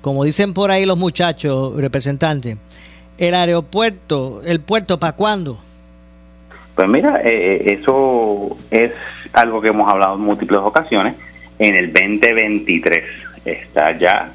[0.00, 2.56] como dicen por ahí los muchachos representantes,
[3.18, 5.58] el aeropuerto, el puerto, ¿para cuándo?
[6.76, 8.92] Pues mira, eh, eh, eso es
[9.32, 11.16] algo que hemos hablado en múltiples ocasiones.
[11.58, 13.04] En el 2023
[13.44, 14.30] está ya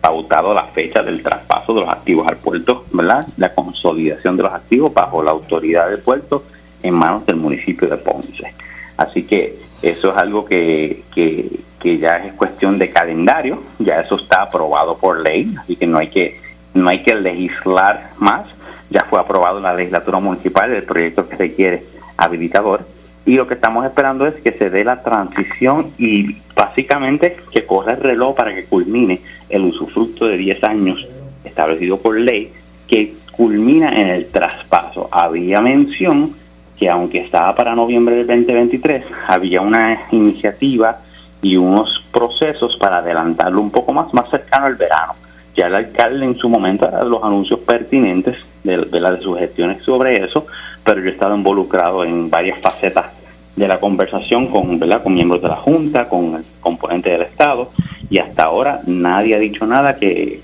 [0.00, 3.26] pautado la fecha del traspaso de los activos al puerto, ¿verdad?
[3.38, 6.44] La consolidación de los activos bajo la autoridad del puerto
[6.82, 8.54] en manos del municipio de Ponce.
[8.96, 11.64] Así que eso es algo que, que,
[11.98, 16.08] ya es cuestión de calendario, ya eso está aprobado por ley, así que no hay
[16.08, 16.40] que,
[16.74, 18.44] no hay que legislar más,
[18.90, 21.84] ya fue aprobado en la legislatura municipal el proyecto que requiere
[22.16, 22.84] habilitador
[23.26, 27.94] y lo que estamos esperando es que se dé la transición y básicamente que corra
[27.94, 31.06] el reloj para que culmine el usufructo de 10 años
[31.42, 32.52] establecido por ley
[32.86, 35.08] que culmina en el traspaso.
[35.10, 36.36] Había mención
[36.78, 41.00] que aunque estaba para noviembre del 2023, había una iniciativa
[41.42, 45.14] y unos procesos para adelantarlo un poco más, más cercano al verano.
[45.54, 49.82] Ya el alcalde en su momento hará los anuncios pertinentes de, de, de sus gestiones
[49.82, 50.46] sobre eso,
[50.84, 53.06] pero yo he estado involucrado en varias facetas
[53.54, 55.02] de la conversación con, ¿verdad?
[55.02, 57.70] con miembros de la Junta, con el componente del Estado,
[58.10, 60.42] y hasta ahora nadie ha dicho nada que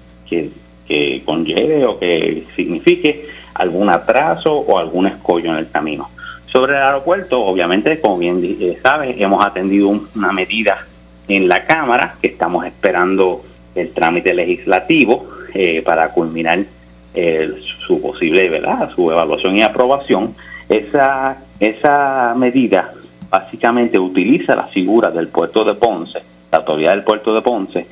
[0.93, 6.11] que conlleve o que signifique algún atraso o algún escollo en el camino.
[6.53, 10.87] Sobre el aeropuerto, obviamente, como bien eh, sabes, hemos atendido una medida
[11.27, 16.65] en la Cámara que estamos esperando el trámite legislativo eh, para culminar
[17.87, 18.91] su posible, ¿verdad?
[18.95, 20.35] Su evaluación y aprobación.
[20.67, 22.95] Esa, esa medida
[23.33, 27.87] básicamente utiliza la figura del puerto de Ponce, la autoridad del puerto de Ponce,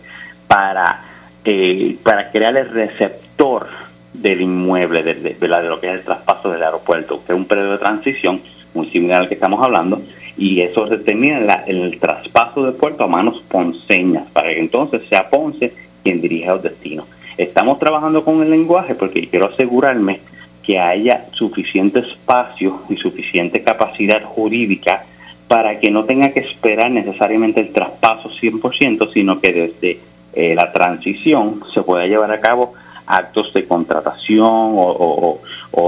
[0.46, 1.03] para,
[1.44, 3.66] eh, para crear el receptor
[4.12, 7.73] del inmueble, de, de, lo que es el traspaso del aeropuerto, que es un periodo
[7.73, 8.40] de transición
[8.75, 10.03] muy similar al que estamos hablando,
[10.37, 15.73] y eso determina el traspaso del puerto a manos ponceñas, para que entonces sea Ponce
[16.03, 17.07] quien dirija el destino.
[17.37, 20.20] Estamos trabajando con el lenguaje porque quiero asegurarme
[20.62, 25.05] que haya suficiente espacio y suficiente capacidad jurídica
[25.49, 30.01] para que no tenga que esperar necesariamente el traspaso 100%, sino que desde
[30.33, 32.75] eh, la transición se pueda llevar a cabo
[33.11, 35.40] actos de contratación o,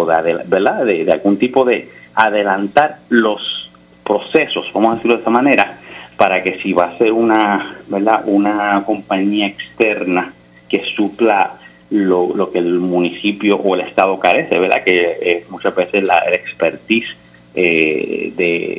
[0.07, 0.85] de, ¿verdad?
[0.85, 3.71] De, algún tipo de adelantar los
[4.05, 5.79] procesos, vamos a decirlo de esta manera,
[6.17, 8.23] para que si va a ser una, ¿verdad?
[8.27, 10.33] una compañía externa
[10.69, 11.59] que supla
[11.91, 14.83] lo, que el municipio o el Estado carece, ¿verdad?
[14.85, 17.09] que es muchas veces la expertise
[17.55, 18.33] eh,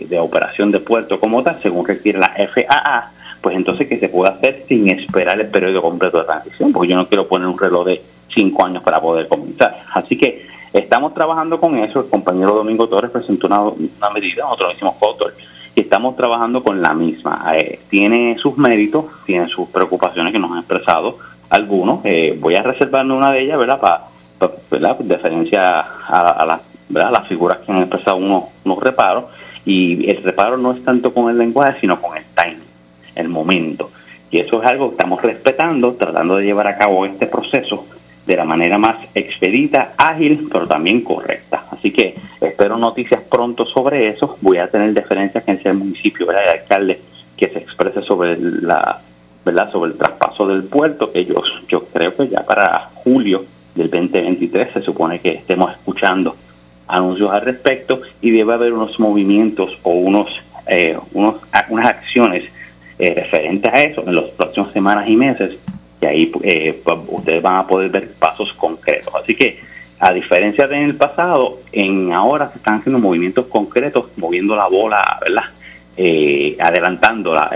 [0.09, 4.31] de, operación de puerto como tal, según requiere la FAA, pues entonces que se pueda
[4.31, 7.85] hacer sin esperar el periodo completo de transición, porque yo no quiero poner un reloj
[7.85, 8.01] de
[8.33, 9.83] cinco años para poder comenzar.
[9.93, 14.95] Así que estamos trabajando con eso, el compañero Domingo Torres presentó una, medida, nosotros hicimos
[14.97, 15.33] fotos,
[15.75, 17.53] y estamos trabajando con la misma.
[17.55, 21.17] Eh, tiene sus méritos, tiene sus preocupaciones que nos han expresado
[21.49, 23.79] algunos, eh, voy a reservarme una de ellas, ¿verdad?
[23.79, 24.05] Para,
[24.69, 24.97] ¿verdad?
[24.99, 29.25] Deferencia a, a las las figuras que han expresado unos, unos reparos,
[29.65, 32.67] y el reparo no es tanto con el lenguaje, sino con el timing,
[33.15, 33.91] el momento.
[34.29, 37.85] Y eso es algo que estamos respetando, tratando de llevar a cabo este proceso
[38.25, 41.65] de la manera más expedita, ágil, pero también correcta.
[41.71, 44.37] Así que espero noticias pronto sobre eso.
[44.41, 46.43] Voy a tener deferencias sea el municipio, ¿verdad?
[46.45, 47.01] el alcalde
[47.35, 49.01] que se exprese sobre la,
[49.43, 49.71] ¿verdad?
[49.71, 51.35] sobre el traspaso del puerto, que yo,
[51.91, 56.35] creo que ya para julio del 2023 se supone que estemos escuchando
[56.87, 60.29] anuncios al respecto y debe haber unos movimientos o unos,
[60.67, 62.43] eh, unas acciones
[62.99, 65.57] eh, referentes a eso en las próximas semanas y meses
[66.03, 69.13] y ahí eh, pues, ustedes van a poder ver pasos concretos.
[69.15, 69.59] Así que
[69.99, 74.67] a diferencia de en el pasado, en ahora se están haciendo movimientos concretos, moviendo la
[74.67, 75.43] bola, ¿verdad?
[76.59, 77.51] adelantando la,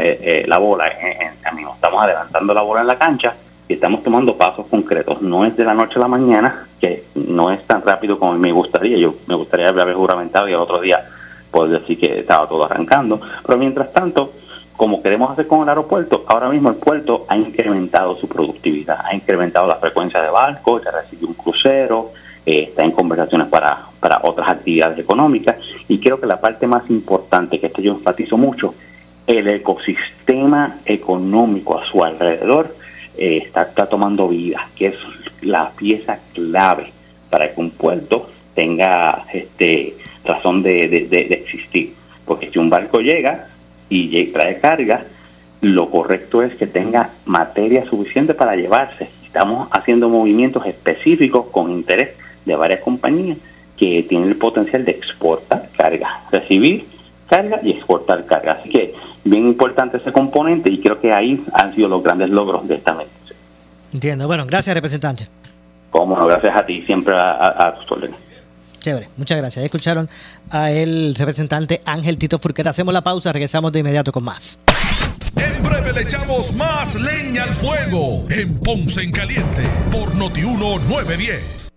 [0.45, 3.33] la bola, estamos adelantando la bola en la cancha
[3.67, 5.21] y estamos tomando pasos concretos.
[5.21, 8.51] No es de la noche a la mañana, que no es tan rápido como me
[8.51, 8.97] gustaría.
[8.97, 11.03] Yo me gustaría haber juramentado y el otro día
[11.51, 13.19] poder decir que estaba todo arrancando.
[13.45, 14.33] Pero mientras tanto,
[14.78, 19.16] como queremos hacer con el aeropuerto, ahora mismo el puerto ha incrementado su productividad, ha
[19.16, 22.12] incrementado la frecuencia de barcos, ya recibió un crucero,
[22.46, 26.88] eh, está en conversaciones para, para otras actividades económicas y creo que la parte más
[26.90, 28.76] importante, que esto yo enfatizo mucho,
[29.26, 32.76] el ecosistema económico a su alrededor
[33.18, 34.96] eh, está, está tomando vida, que es
[35.42, 36.94] la pieza clave
[37.30, 41.94] para que un puerto tenga este razón de, de, existir.
[42.26, 43.50] Porque si un barco llega
[43.89, 45.06] y trae carga,
[45.62, 49.10] lo correcto es que tenga materia suficiente para llevarse.
[49.26, 52.10] Estamos haciendo movimientos específicos con interés
[52.45, 53.38] de varias compañías
[53.78, 56.86] que tienen el potencial de exportar carga, recibir
[57.30, 58.54] carga y exportar carga.
[58.54, 62.67] Así que bien importante ese componente y creo que ahí han sido los grandes logros
[62.67, 63.12] de esta mesa.
[63.93, 64.28] Entiendo.
[64.28, 65.28] Bueno, gracias, representante.
[65.89, 67.76] Cómo gracias a ti, siempre a, a, a
[68.88, 69.65] Chévere, muchas gracias.
[69.65, 70.10] Escucharon
[70.50, 72.71] a el representante Ángel Tito Furquera.
[72.71, 74.60] Hacemos la pausa, regresamos de inmediato con más.
[75.36, 81.77] En breve le echamos más leña al fuego en Ponce en Caliente por Notiuno 910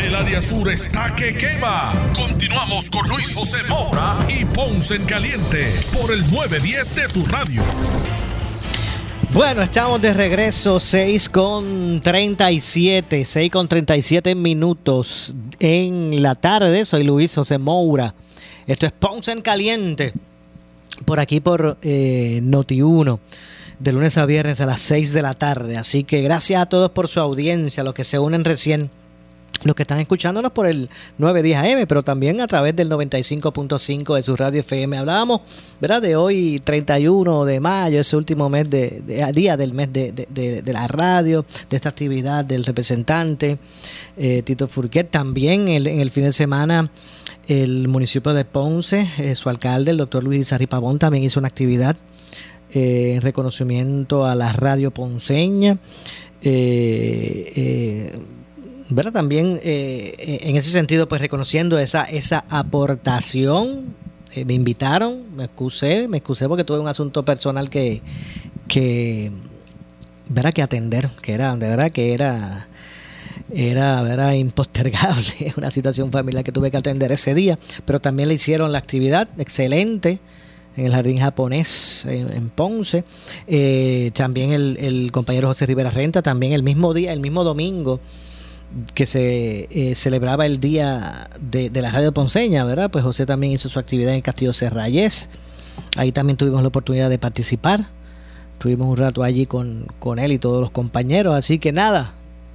[0.00, 1.92] El área sur está que quema.
[2.14, 7.62] Continuamos con Luis José Moura y Ponce en Caliente por el 910 de tu radio.
[9.32, 16.84] Bueno, estamos de regreso, 6 con 37, 6 con 37 minutos en la tarde.
[16.84, 18.14] Soy Luis José Moura.
[18.68, 20.12] Esto es Ponce en Caliente,
[21.06, 23.18] por aquí por eh, Noti1.
[23.80, 25.76] de lunes a viernes a las 6 de la tarde.
[25.76, 28.90] Así que gracias a todos por su audiencia, los que se unen recién
[29.64, 30.88] los que están escuchándonos por el
[31.18, 34.96] 910 AM, pero también a través del 95.5 de su radio FM.
[34.96, 35.40] Hablábamos,
[35.80, 39.02] ¿verdad?, de hoy, 31 de mayo, ese último mes de,
[39.32, 43.58] día del mes de, la radio, de esta actividad del representante
[44.16, 45.10] eh, Tito Furquet.
[45.10, 46.90] También en el fin de semana,
[47.48, 51.48] el municipio de Ponce, eh, su alcalde, el doctor Luis Izarri Pavón, también hizo una
[51.48, 51.96] actividad
[52.72, 55.78] eh, en reconocimiento a la radio ponceña.
[58.90, 59.12] ¿Verdad?
[59.12, 63.94] También eh, en ese sentido, pues reconociendo esa, esa aportación,
[64.34, 68.02] eh, me invitaron, me excusé, me excusé porque tuve un asunto personal que,
[68.66, 69.30] que,
[70.54, 72.68] que atender, que era, de verdad que era
[73.50, 78.34] era, era impostergable, una situación familiar que tuve que atender ese día, pero también le
[78.34, 80.20] hicieron la actividad excelente
[80.76, 83.04] en el jardín japonés en, Ponce,
[83.46, 88.00] eh, también el, el compañero José Rivera Renta, también el mismo día, el mismo domingo,
[88.94, 92.90] que se eh, celebraba el día de, la radio ponceña, ¿verdad?
[92.90, 95.30] Pues José también hizo su actividad en Castillo Serrayes.
[95.96, 97.86] Ahí también tuvimos la oportunidad de participar.
[98.58, 99.86] Tuvimos un rato allí con,
[100.18, 101.34] él y todos los compañeros.
[101.34, 102.12] Así que nada,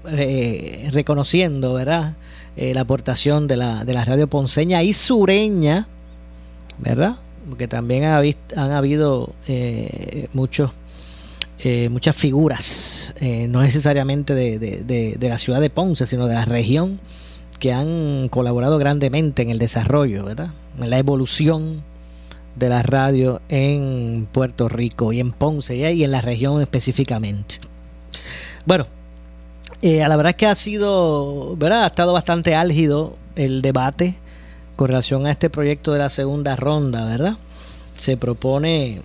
[0.07, 2.15] eh, reconociendo, ¿verdad?
[2.55, 5.87] Eh, la aportación de la, de la radio ponceña y sureña,
[6.77, 7.15] ¿verdad?
[7.49, 9.33] Porque también han habido
[10.33, 10.71] muchos
[11.65, 16.99] eh, muchas figuras, eh, no necesariamente de, la ciudad de Ponce, sino de la región,
[17.57, 20.49] que han colaborado grandemente en el desarrollo, ¿verdad?
[20.77, 21.81] en la evolución
[22.57, 27.55] de la radio en Puerto Rico y en Ponce y en la región específicamente.
[28.65, 28.85] Bueno,
[29.81, 31.85] eh, a la verdad es que ha sido, ¿verdad?
[31.85, 34.15] Ha estado bastante álgido el debate
[34.75, 37.37] con relación a este proyecto de la segunda ronda, ¿verdad?
[37.95, 39.01] Se propone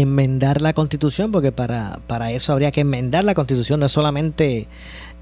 [0.00, 4.68] enmendar la constitución, porque para, para eso habría que enmendar la constitución, no solamente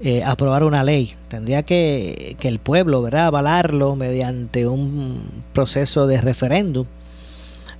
[0.01, 3.27] eh, aprobar una ley, tendría que, que el pueblo ¿verdad?
[3.27, 6.87] avalarlo mediante un proceso de referéndum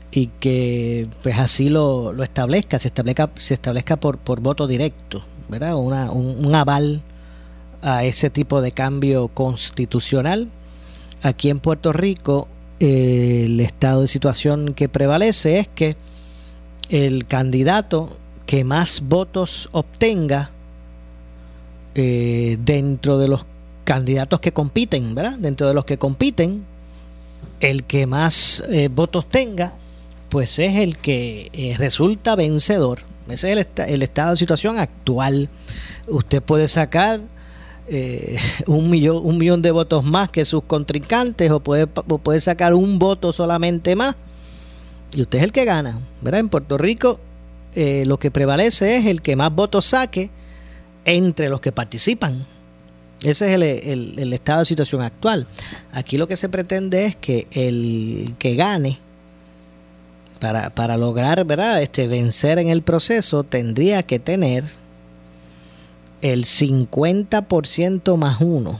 [0.09, 5.21] y que pues así lo, lo establezca, se establezca, se establezca por, por voto directo,
[5.49, 5.75] ¿verdad?
[5.75, 7.01] Una, un, aval
[7.81, 10.49] a ese tipo de cambio constitucional.
[11.21, 12.47] Aquí en Puerto Rico
[12.79, 15.97] eh, el estado de situación que prevalece es que
[16.89, 18.09] el candidato
[18.45, 20.51] que más votos obtenga
[21.95, 23.45] eh, dentro de los
[23.83, 25.37] candidatos que compiten, ¿verdad?
[25.39, 26.65] Dentro de los que compiten,
[27.59, 29.73] el que más eh, votos tenga,
[30.29, 32.99] pues es el que eh, resulta vencedor.
[33.29, 35.49] Ese es el, estado de situación actual.
[36.07, 37.21] Usted puede sacar
[38.67, 42.73] un, millón, un millón de votos más que sus contrincantes o puede, o puede sacar
[42.73, 44.15] un voto solamente más
[45.15, 45.99] y usted es el que gana.
[46.21, 46.41] ¿verdad?
[46.41, 47.19] En Puerto Rico
[47.73, 50.29] eh, lo que prevalece es el que más votos saque
[51.05, 52.45] entre los que participan.
[53.23, 53.53] Ese es
[53.87, 55.47] el, estado de situación actual.
[55.91, 58.99] Aquí lo que se pretende es que el que gane,
[60.39, 61.81] para, lograr ¿verdad?
[61.81, 64.63] Este, vencer en el proceso, tendría que tener
[66.21, 68.79] el 50% más uno.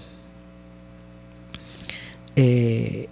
[2.35, 3.07] Eh,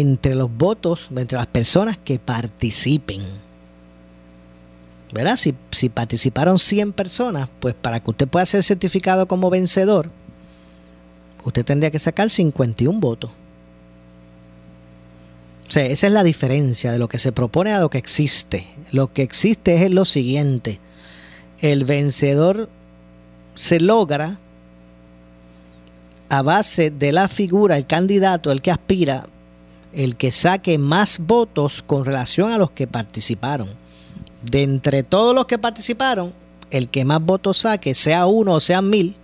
[0.00, 3.22] entre los votos, entre las personas que participen.
[5.12, 5.36] ¿Verdad?
[5.36, 10.10] Si, participaron 100 personas, pues para que usted pueda ser certificado como vencedor,
[11.44, 13.30] usted tendría que sacar 51 votos.
[15.68, 18.66] O sea, esa es la diferencia de lo que se propone a lo que existe.
[18.90, 20.80] Lo que existe es lo siguiente.
[21.60, 22.68] El vencedor
[23.54, 24.40] se logra
[26.28, 29.26] a base de la figura, el candidato, el que aspira,
[29.94, 33.68] el que saque más votos con relación a los que participaron.
[34.42, 36.34] De entre todos los que participaron,
[36.70, 39.16] el que más votos saque, sea uno o sea mil,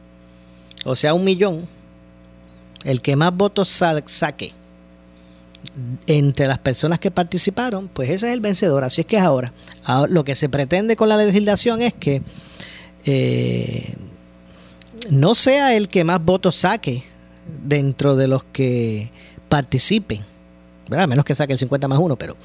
[0.84, 1.68] o sea un millón,
[2.84, 4.52] el que más votos saque
[6.06, 8.84] entre las personas que participaron, pues ese es el vencedor.
[8.84, 9.52] Así es que ahora.
[10.08, 12.22] lo que se pretende con la legislación es que
[13.04, 13.94] eh,
[15.10, 17.02] no sea el que más votos saque
[17.64, 19.10] dentro de los que
[19.48, 20.20] participen,
[20.90, 22.36] menos que saque el 50 más 1, pero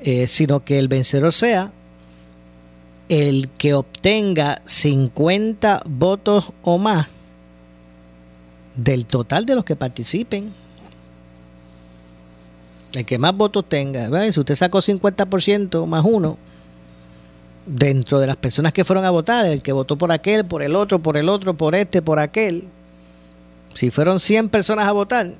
[0.00, 1.72] eh, sino que el vencedor sea
[3.08, 7.08] el que obtenga 50 votos o más
[8.74, 10.54] del total de los que participen.
[12.94, 16.38] El que más votos tenga, si usted sacó 50% más uno,
[17.66, 20.76] dentro de las personas que fueron a votar, el que votó por aquel, por el
[20.76, 22.68] otro, por el otro, por este, por aquel,
[23.74, 25.34] si fueron 100 personas a votar,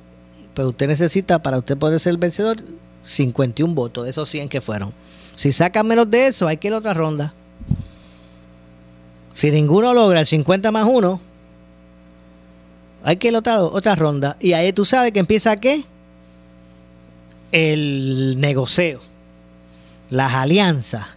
[0.53, 2.57] pues usted necesita, para usted poder ser el vencedor,
[3.01, 4.93] 51 votos de esos 100 que fueron.
[5.35, 7.33] Si saca menos de eso, hay que ir a otra ronda.
[9.31, 11.19] Si ninguno logra el 50 más 1,
[13.03, 14.37] hay que ir a otra, otra ronda.
[14.39, 15.83] Y ahí tú sabes que empieza qué?
[17.51, 18.99] El negocio,
[20.09, 21.07] las alianzas.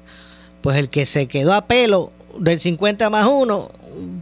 [0.63, 3.71] Pues el que se quedó a pelo del 50 más 1,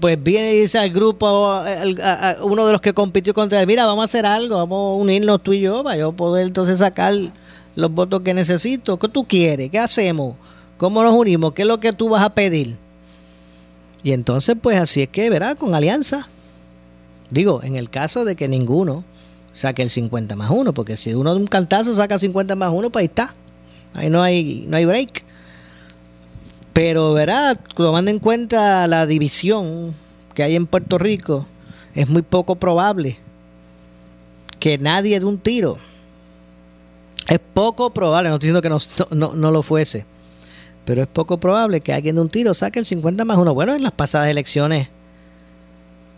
[0.00, 3.86] pues viene y dice al grupo, a, uno de los que compitió contra él, mira,
[3.86, 7.14] vamos a hacer algo, vamos a unirnos tú y yo para yo poder entonces sacar
[7.76, 8.98] los votos que necesito.
[8.98, 9.70] ¿Qué tú quieres?
[9.70, 10.36] ¿Qué hacemos?
[10.76, 11.52] ¿Cómo nos unimos?
[11.52, 12.76] ¿Qué es lo que tú vas a pedir?
[14.02, 16.28] Y entonces, pues así es que, verá, con alianza.
[17.30, 19.04] Digo, en el caso de que ninguno
[19.52, 22.90] saque el 50 más 1, porque si uno de un cantazo saca 50 más 1,
[22.90, 23.34] pues ahí está.
[23.94, 25.24] Ahí no hay, no hay break.
[26.74, 29.94] Pero, verá, tomando en cuenta la división
[30.34, 31.46] que hay en Puerto Rico,
[31.94, 33.16] es muy poco probable
[34.58, 35.78] que nadie de un tiro.
[37.28, 40.04] Es poco probable, no estoy diciendo que no, no lo fuese
[40.84, 43.54] pero es poco probable que alguien de un tiro saque el 50 más 1.
[43.54, 44.88] Bueno, en las pasadas elecciones,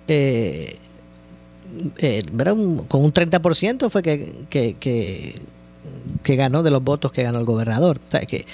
[0.08, 0.78] eh,
[1.98, 2.24] eh,
[2.88, 4.76] con un 30% fue que, que,
[6.22, 8.00] que, ganó de los votos que ganó el gobernador.
[8.06, 8.44] O sea, que,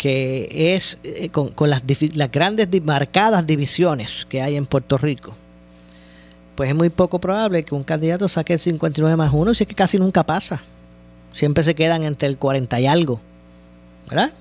[0.00, 1.82] que es eh, con, las,
[2.14, 5.34] las grandes marcadas divisiones que hay en Puerto Rico.
[6.54, 9.68] Pues es muy poco probable que un candidato saque el 59 más 1, si es
[9.68, 10.62] que casi nunca pasa.
[11.34, 13.20] Siempre se quedan entre el 40 y algo.
[14.08, 14.32] ¿Verdad?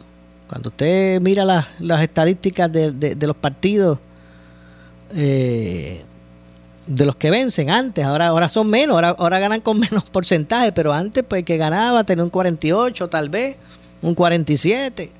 [0.47, 1.68] Cuando usted mira las,
[2.01, 3.99] estadísticas de, los partidos,
[5.14, 6.05] eh,
[6.88, 10.72] de los que vencen antes, ahora, ahora son menos, ahora, ahora ganan con menos porcentaje,
[10.72, 13.57] pero antes pues que ganaba tenía un 48 tal vez,
[14.01, 15.18] un 47,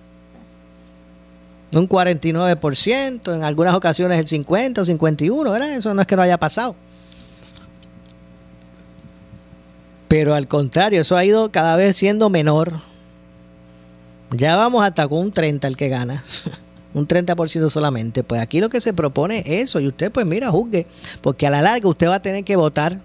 [1.72, 5.76] un 49%, en algunas ocasiones el 50 o 51, ¿verdad?
[5.76, 6.76] Eso no es que no haya pasado.
[10.08, 12.74] Pero al contrario, eso ha ido cada vez siendo menor
[14.32, 16.24] ya vamos hasta con un 30 el que gana.
[16.94, 18.24] un 30% solamente.
[18.24, 19.80] Pues aquí lo que se propone es eso.
[19.80, 20.88] Y usted, pues mira, juzgue.
[21.22, 22.98] Porque a la larga usted va a tener que votar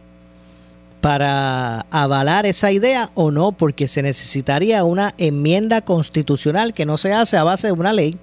[1.00, 7.12] para avalar esa idea o no, porque se necesitaría una enmienda constitucional que no se
[7.12, 8.16] hace a base de una ley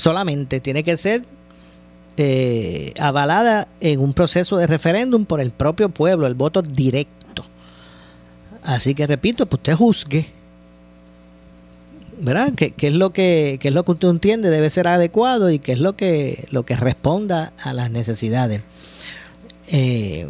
[0.00, 0.60] solamente.
[0.60, 1.24] Tiene que ser
[2.16, 7.44] eh, avalada en un proceso de referéndum por el propio pueblo, el voto directo.
[8.62, 10.40] Así que repito, pues usted juzgue
[12.20, 12.52] ¿verdad?
[12.54, 15.80] ¿Qué, es lo que, es lo que usted entiende debe ser adecuado y qué es
[15.80, 18.62] lo que, lo que responda a las necesidades?
[19.68, 20.28] Eh,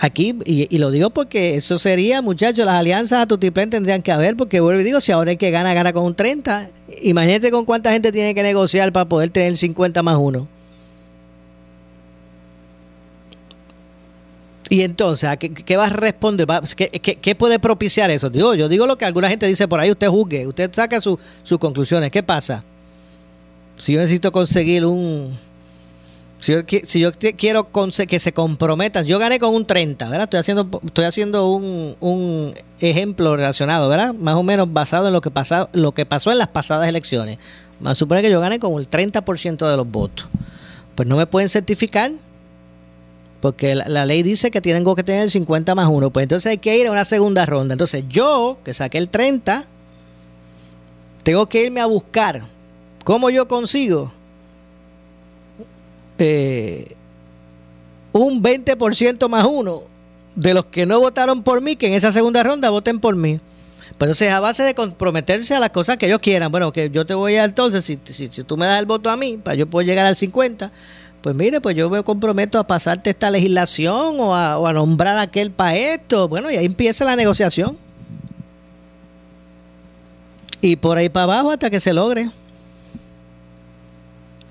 [0.00, 4.36] aquí, y, lo digo porque eso sería, muchachos, las alianzas a Tutiplén tendrían que haber,
[4.36, 6.70] porque vuelvo y digo, si ahora hay que gana, gana con un 30,
[7.02, 10.48] imagínate con cuánta gente tiene que negociar para poder tener 50 más uno.
[14.70, 16.46] Y entonces, ¿qué, qué va a responder?
[16.76, 18.28] ¿Qué, qué, puede propiciar eso?
[18.28, 21.18] Digo, yo digo lo que alguna gente dice por ahí, usted juzgue, usted saca sus
[21.58, 22.12] conclusiones.
[22.12, 22.62] ¿Qué pasa?
[23.78, 25.32] Si yo necesito conseguir un...
[26.38, 26.52] Si
[27.00, 27.68] yo, quiero
[28.08, 30.24] que se comprometa, yo gané con un 30, ¿verdad?
[30.24, 34.14] Estoy haciendo, estoy haciendo un, un ejemplo relacionado, ¿verdad?
[34.14, 37.38] Más o menos basado en lo que, pasó, lo que pasó en las pasadas elecciones.
[37.80, 40.26] Vamos a suponer que yo gané con el 30% de los votos.
[40.94, 42.12] Pues no me pueden certificar
[43.40, 46.10] porque la, ley dice que tienen que tener el 50 más 1.
[46.10, 47.74] Pues entonces hay que ir a una segunda ronda.
[47.74, 49.64] Entonces yo, que saqué el 30,
[51.22, 52.48] tengo que irme a buscar
[53.04, 54.12] cómo yo consigo
[56.18, 56.94] eh,
[58.12, 59.82] un 20% más 1
[60.34, 63.40] de los que no votaron por mí, que en esa segunda ronda voten por mí.
[63.96, 67.04] Pues entonces, a base de comprometerse a las cosas que ellos quieran, bueno, que yo
[67.04, 69.56] te voy a entonces, si, si, si tú me das el voto a mí, para
[69.56, 70.70] yo poder llegar al 50,
[71.20, 75.50] pues mire, pues yo me comprometo a pasarte esta legislación o a, nombrar a aquel
[75.50, 76.28] para esto.
[76.28, 77.76] Bueno, y ahí empieza la negociación.
[80.60, 82.30] Y por ahí para abajo hasta que se logre.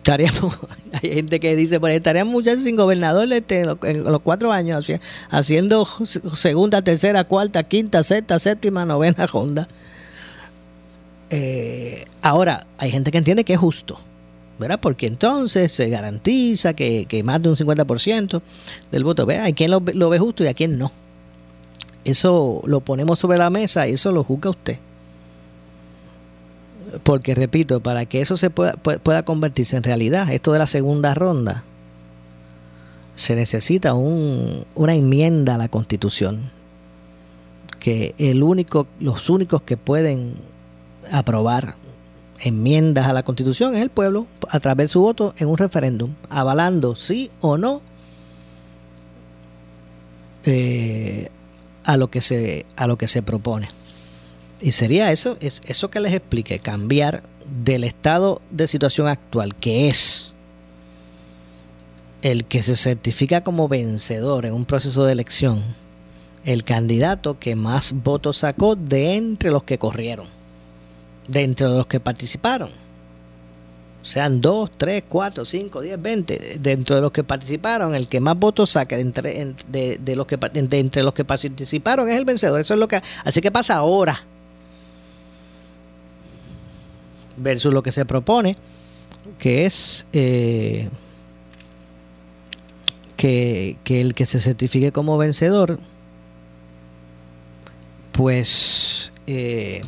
[0.07, 0.57] Estaríamos,
[1.03, 4.89] hay gente que dice, pues estaríamos muchachos sin gobernador este, los, cuatro años,
[5.29, 5.85] haciendo
[6.33, 9.67] segunda, tercera, cuarta, quinta, sexta, séptima, novena ronda.
[11.29, 13.99] Eh, ahora, hay gente que entiende que es justo
[14.57, 14.79] ¿verdad?
[14.81, 18.41] Porque entonces se garantiza que, más de un 50%
[18.89, 19.45] del voto, ¿verdad?
[19.45, 20.89] Hay quien lo, ve justo y a quien no.
[22.05, 24.79] Eso lo ponemos sobre la mesa y eso lo juzga usted.
[27.03, 31.13] Porque, repito, para que eso se pueda, pueda convertirse en realidad, esto de la segunda
[31.13, 31.63] ronda,
[33.15, 36.51] se necesita un, una enmienda a la Constitución.
[37.79, 40.35] Que el único, los únicos que pueden
[41.11, 41.75] aprobar
[42.39, 46.13] enmiendas a la Constitución es el pueblo a través de su voto en un referéndum,
[46.29, 47.81] avalando sí o no
[50.45, 51.29] eh,
[51.83, 53.67] a lo que se a lo que se propone.
[54.59, 57.23] Y sería eso, es eso que les explique, cambiar
[57.63, 60.33] del estado de situación actual, que es
[62.21, 65.63] el que se certifica como vencedor en un proceso de elección,
[66.43, 70.27] el candidato que más votos sacó de entre los que corrieron,
[71.27, 72.69] de entre los que participaron.
[74.01, 76.59] Sean 2, 3, 4, 5, 10, 20.
[76.61, 80.39] Dentro de los que participaron, el que más votos saca de entre, de, los que,
[80.53, 82.61] entre los que participaron es el vencedor.
[82.61, 83.01] Eso es lo que.
[83.25, 84.23] Así que pasa ahora.
[87.37, 88.55] Versus lo que se propone,
[89.37, 90.07] que es.
[90.13, 90.89] Eh,
[93.17, 95.79] que, el que se certifique como vencedor,
[98.11, 99.81] pues eh,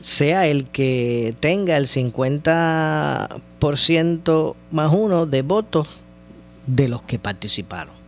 [0.00, 5.88] sea el que tenga el 50% más uno de votos
[6.66, 8.01] de los que participaron.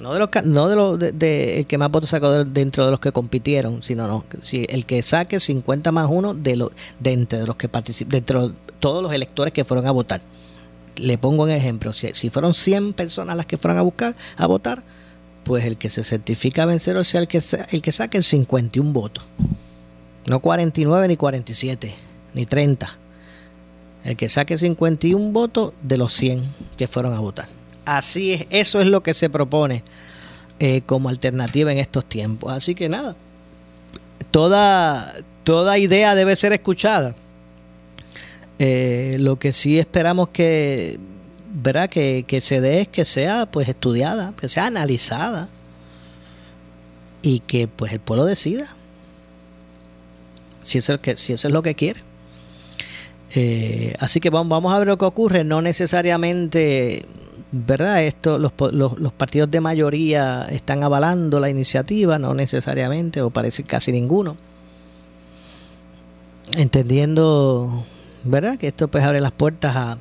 [0.00, 3.00] No de los no de, los, de, el que más votos sacó dentro de los
[3.00, 6.70] que compitieron, sino no, si el que saque 50 más uno de los
[7.00, 7.70] de entre los que
[8.06, 10.20] dentro de todos los electores que fueron a votar
[10.96, 14.46] le pongo un ejemplo, si, si, fueron 100 personas las que fueron a buscar, a
[14.46, 14.82] votar,
[15.44, 17.40] pues el que se certifica vencedor sea el que,
[17.70, 19.24] el que saque 51 votos.
[20.26, 21.94] No 49 ni 47,
[22.34, 22.98] ni 30.
[24.04, 26.44] El que saque 51 votos de los 100
[26.76, 27.48] que fueron a votar.
[27.86, 29.82] Así es, eso es lo que se propone
[30.58, 32.52] eh, como alternativa en estos tiempos.
[32.52, 33.16] Así que nada,
[34.30, 35.14] toda,
[35.44, 37.14] toda idea debe ser escuchada
[38.58, 40.98] eh, lo que sí esperamos que,
[41.52, 41.88] ¿verdad?
[41.90, 45.48] Que, se dé es que sea pues estudiada, que sea analizada
[47.22, 48.66] y que pues el pueblo decida
[50.62, 52.00] si eso es, que, si eso es lo que quiere.
[53.34, 55.44] Eh, así que vamos, vamos a ver lo que ocurre.
[55.44, 57.04] No necesariamente,
[57.52, 58.02] ¿verdad?
[58.04, 63.64] Esto, los, los, los, partidos de mayoría están avalando la iniciativa, no necesariamente, o parece
[63.64, 64.36] casi ninguno.
[66.52, 67.84] Entendiendo
[68.26, 68.56] ¿verdad?
[68.56, 69.98] Que esto pues abre las puertas a,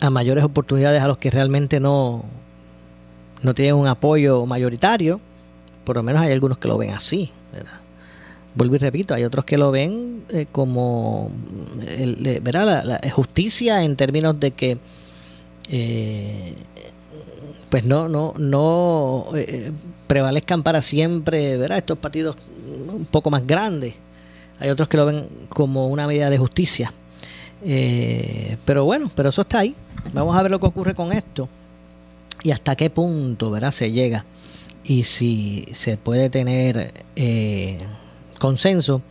[0.00, 2.24] a, mayores oportunidades a los que realmente no,
[3.42, 5.20] no tienen un apoyo mayoritario.
[5.84, 7.80] Por lo menos hay algunos que lo ven así, ¿verdad?
[8.58, 11.30] Vuelvo y repito, hay otros que lo ven eh, como
[12.42, 12.84] ¿verdad?
[12.84, 14.78] La, justicia en términos de que
[15.70, 16.54] eh,
[17.70, 19.70] pues no no no eh,
[20.06, 21.78] prevalezcan para siempre ¿verdad?
[21.78, 22.36] estos partidos
[22.88, 23.94] un poco más grandes
[24.60, 26.92] hay otros que lo ven como una medida de justicia.
[27.64, 29.74] Eh, pero bueno, pero eso está ahí.
[30.12, 31.48] Vamos a ver lo que ocurre con esto
[32.42, 33.72] y hasta qué punto ¿verdad?
[33.72, 34.24] se llega
[34.84, 37.78] y si se puede tener eh,
[38.38, 39.02] consenso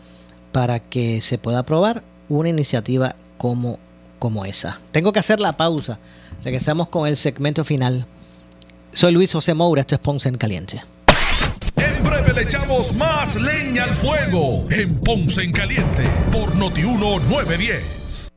[0.52, 3.80] para que se pueda aprobar una iniciativa como,
[4.20, 4.80] como esa.
[4.92, 6.00] Tengo que hacer la pausa.
[6.44, 8.06] Regresamos con el segmento final.
[8.94, 10.82] Soy Luis José Moura, esto es Ponce en Caliente.
[11.76, 18.37] En breve le echamos más leña al fuego en Ponce en Caliente por Notiuno 910.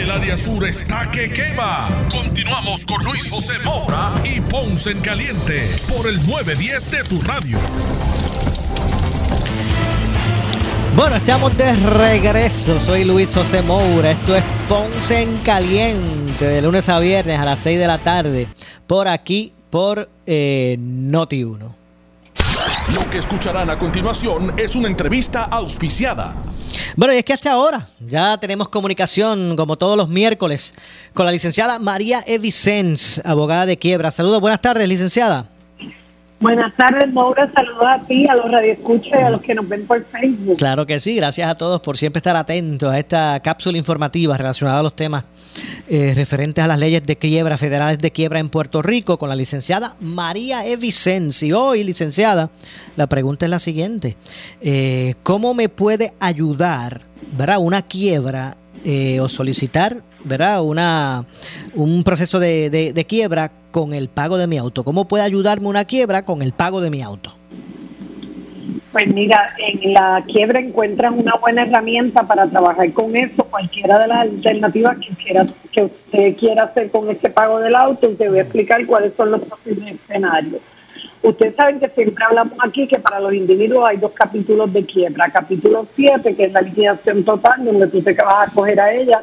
[0.00, 1.90] El área sur está que quema.
[2.10, 7.58] Continuamos con Luis José Moura y Ponce en Caliente por el 910 de tu radio.
[10.96, 12.80] Bueno, estamos de regreso.
[12.80, 14.12] Soy Luis José Moura.
[14.12, 18.48] Esto es Ponce en Caliente de lunes a viernes a las 6 de la tarde.
[18.86, 21.79] Por aquí, por eh, Noti 1.
[22.94, 26.34] Lo que escucharán a continuación es una entrevista auspiciada.
[26.96, 30.74] Bueno, y es que hasta ahora ya tenemos comunicación, como todos los miércoles,
[31.14, 34.10] con la licenciada María Evicens, abogada de quiebra.
[34.10, 35.49] Saludos, buenas tardes, licenciada.
[36.40, 37.52] Buenas tardes, Maura.
[37.54, 40.56] Saludos a ti, a los radioescuchas y a los que nos ven por Facebook.
[40.56, 41.16] Claro que sí.
[41.16, 45.24] Gracias a todos por siempre estar atentos a esta cápsula informativa relacionada a los temas
[45.86, 49.36] eh, referentes a las leyes de quiebra, federales de quiebra en Puerto Rico, con la
[49.36, 50.78] licenciada María E.
[50.80, 52.48] Y hoy, licenciada,
[52.96, 54.16] la pregunta es la siguiente.
[54.62, 57.02] Eh, ¿Cómo me puede ayudar
[57.36, 57.58] ¿verdad?
[57.60, 60.62] una quiebra eh, o solicitar ¿verdad?
[60.62, 61.24] Una,
[61.74, 64.84] un proceso de, de, quiebra con el pago de mi auto.
[64.84, 67.36] ¿Cómo puede ayudarme una quiebra con el pago de mi auto?
[68.92, 74.08] Pues mira, en la quiebra encuentras una buena herramienta para trabajar con eso, cualquiera de
[74.08, 78.38] las alternativas que quiera que usted quiera hacer con ese pago del auto, te voy
[78.38, 80.60] a explicar cuáles son los posibles escenarios.
[81.22, 85.30] Ustedes saben que siempre hablamos aquí que para los individuos hay dos capítulos de quiebra.
[85.30, 89.22] Capítulo 7, que es la liquidación total, donde tú te vas a coger a ella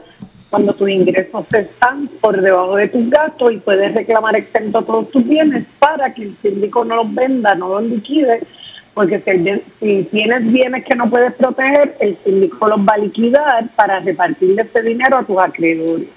[0.49, 5.27] cuando tus ingresos están por debajo de tus gastos y puedes reclamar exento todos tus
[5.27, 8.41] bienes para que el síndico no los venda, no los liquide,
[8.93, 9.21] porque
[9.79, 14.63] si, tienes bienes que no puedes proteger, el síndico los va a liquidar para repartirle
[14.63, 16.07] ese dinero a tus acreedores.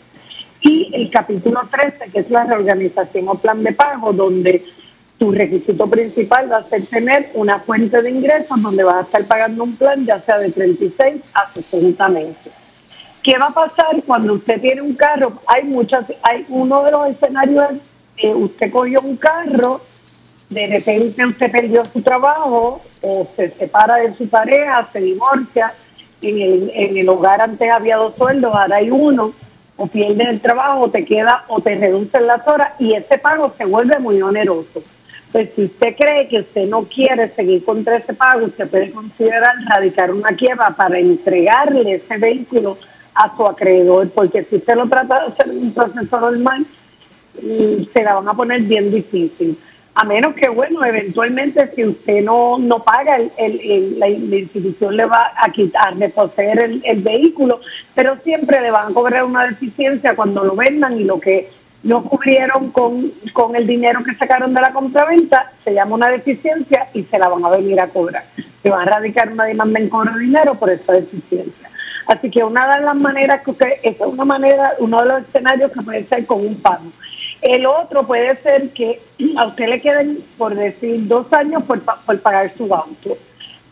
[0.63, 4.63] Y el capítulo 13, que es la reorganización o plan de pago, donde
[5.19, 9.25] tu requisito principal va a ser tener una fuente de ingresos donde vas a estar
[9.25, 12.60] pagando un plan ya sea de 36 a 60 meses.
[13.23, 15.33] ¿Qué va a pasar cuando usted tiene un carro?
[15.47, 17.67] Hay muchas, hay uno de los escenarios,
[18.17, 19.83] eh, usted cogió un carro,
[20.49, 25.75] de repente usted perdió su trabajo o se separa de su pareja, se divorcia,
[26.23, 29.33] en el, en el hogar antes había dos sueldos, ahora hay uno,
[29.77, 33.53] o pierdes el trabajo, o te queda o te reducen las horas y ese pago
[33.57, 34.83] se vuelve muy oneroso.
[35.33, 39.55] Pues si usted cree que usted no quiere seguir contra ese pago, usted puede considerar
[39.69, 42.79] radicar una quiebra para entregarle ese vehículo
[43.15, 46.67] a su acreedor, porque si usted lo trata de hacer un proceso normal,
[47.43, 49.59] mm, se la van a poner bien difícil.
[49.95, 55.33] A menos que, bueno, eventualmente si usted no, no paga, el, la, institución le va
[55.37, 57.61] a quitar de poseer el, vehículo,
[57.95, 61.51] pero siempre le van a cobrar una deficiencia cuando lo vendan y lo que
[61.83, 66.89] no cubrieron con, con el dinero que sacaron de la compraventa, se llama una deficiencia
[66.95, 68.25] y se la van a venir a cobrar.
[68.63, 71.70] Se va a radicar una demanda en cobro dinero por esa deficiencia.
[72.11, 75.71] Así que una de las maneras que usted, es una manera, uno de los escenarios
[75.71, 76.91] que puede ser con un pago.
[77.41, 79.01] El otro puede ser que
[79.37, 81.81] a usted le queden, por decir, dos años por,
[82.21, 83.17] pagar su auto.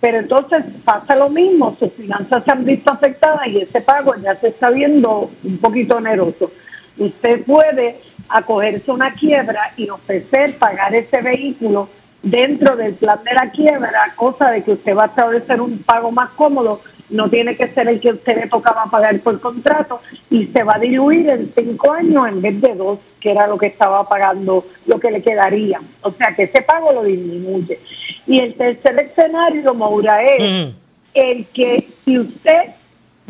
[0.01, 4.36] Pero entonces pasa lo mismo, sus finanzas se han visto afectadas y ese pago ya
[4.36, 6.53] se está viendo un poquito oneroso.
[6.97, 11.89] Usted puede acogerse una quiebra y ofrecer pagar ese vehículo
[12.22, 16.12] dentro del plan de la quiebra, cosa de que usted va a establecer un pago
[16.12, 16.80] más cómodo
[17.11, 20.00] no tiene que ser el que usted le tocaba pagar por contrato
[20.30, 23.59] y se va a diluir en cinco años en vez de dos, que era lo
[23.59, 25.80] que estaba pagando, lo que le quedaría.
[26.02, 27.78] O sea que ese pago lo disminuye.
[28.26, 30.74] Y el tercer escenario, Maura, es
[31.14, 32.74] el que si usted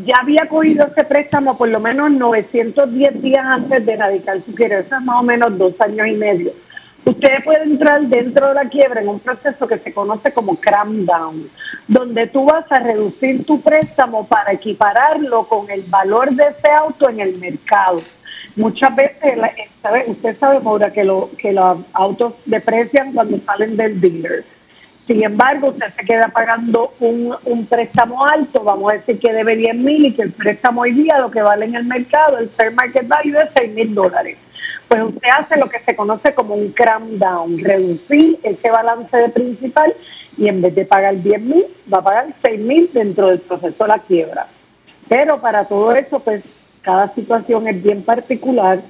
[0.04, 4.80] ya había cogido ese préstamo por lo menos 910 días antes de radicar su quiere,
[4.80, 6.52] eso es más o menos dos años y medio
[7.09, 11.06] Usted puede entrar dentro de la quiebra en un proceso que se conoce como cram
[11.06, 11.48] down,
[11.86, 17.09] donde tú vas a reducir tu préstamo para equipararlo con el valor de ese auto
[17.09, 17.96] en el mercado.
[18.56, 19.38] Muchas veces,
[20.06, 24.44] usted sabe, Maura, que, lo, que los autos deprecian cuando salen del dealer.
[25.06, 29.56] Sin embargo, usted se queda pagando un, un, préstamo alto, vamos a decir que debe
[29.56, 32.50] 10 mil y que el préstamo hoy día lo que vale en el mercado, el
[32.50, 34.36] fair market value es 6 mil dólares
[34.89, 39.28] pues usted hace lo que se conoce como un cram down, reducir ese balance de
[39.28, 39.95] principal
[40.36, 43.84] y en vez de pagar 10 mil, va a pagar 6 mil dentro del proceso
[43.84, 44.47] de la quiebra.
[45.09, 46.43] Pero para todo eso, pues
[46.82, 48.80] cada situación es bien particular,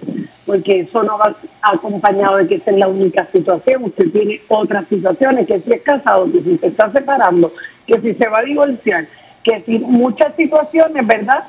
[0.46, 3.84] porque eso no va acompañado de que esa es la única situación.
[3.84, 7.52] Usted tiene otras situaciones, que si es casado, que si se está separando,
[7.86, 9.08] que si se va a divorciar,
[9.42, 11.44] que si muchas situaciones, ¿verdad?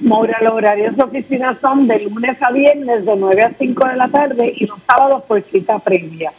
[0.00, 3.96] Maura, los horarios de oficina son de lunes a viernes de 9 a 5 de
[3.96, 6.32] la tarde y los sábados por cita previa.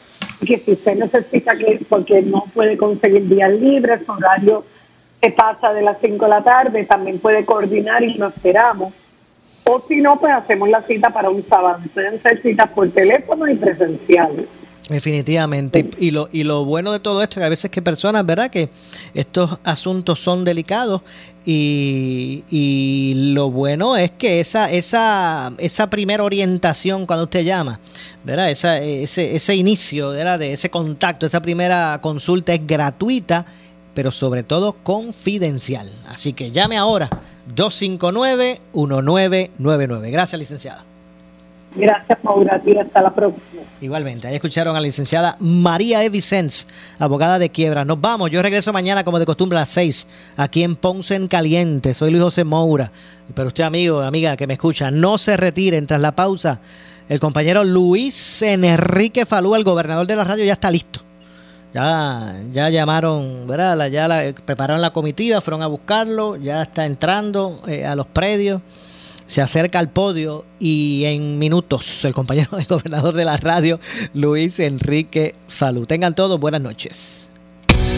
[0.45, 4.66] Que si usted necesita que, porque no puede conseguir días libres, horario
[5.22, 8.93] se pasa de las 5 de la tarde, también puede coordinar y lo esperamos.
[9.64, 11.80] O si no, pues hacemos la cita para un sábado.
[11.93, 14.47] Pueden ser citas por teléfono y presenciales.
[14.90, 15.90] Definitivamente.
[15.98, 18.52] Y, lo, y lo bueno de todo esto es que a veces que personas, ¿verdad?
[18.52, 18.70] Que
[19.14, 21.02] estos asuntos son delicados
[21.44, 27.82] y, y, lo bueno es que esa, esa, esa primera orientación cuando usted llama,
[28.24, 28.52] ¿verdad?
[28.52, 30.40] Esa, ese, ese inicio, ¿verdad?
[30.40, 33.46] De ese contacto, esa primera consulta es gratuita,
[33.94, 35.92] pero sobre todo confidencial.
[36.08, 37.10] Así que llame ahora
[37.56, 40.12] 259-1999.
[40.12, 40.86] Gracias, licenciada.
[41.76, 42.61] Gracias, Maura.
[42.82, 43.63] Hasta la próxima.
[43.82, 46.11] Igualmente, ahí escucharon a la licenciada María E.
[46.97, 47.84] abogada de quiebra.
[47.84, 50.07] Nos vamos, yo regreso mañana como de costumbre a las 6,
[50.38, 51.93] aquí en Ponce en Caliente.
[51.93, 52.91] Soy Luis José Moura.
[53.34, 56.61] Pero usted, amigo, amiga que me escucha, no se retiren tras la pausa.
[57.09, 61.01] El compañero Luis Enrique Falú, el gobernador de la radio, ya está listo.
[61.73, 63.89] Ya, ya llamaron, ¿verdad?
[63.89, 68.61] Ya la, prepararon la comitiva, fueron a buscarlo, ya está entrando eh, a los predios
[69.28, 73.80] se acerca al podio y en minutos el compañero del gobernador de la radio,
[74.13, 75.86] Luis Enrique Falú.
[75.86, 77.32] Tengan todos buenas noches.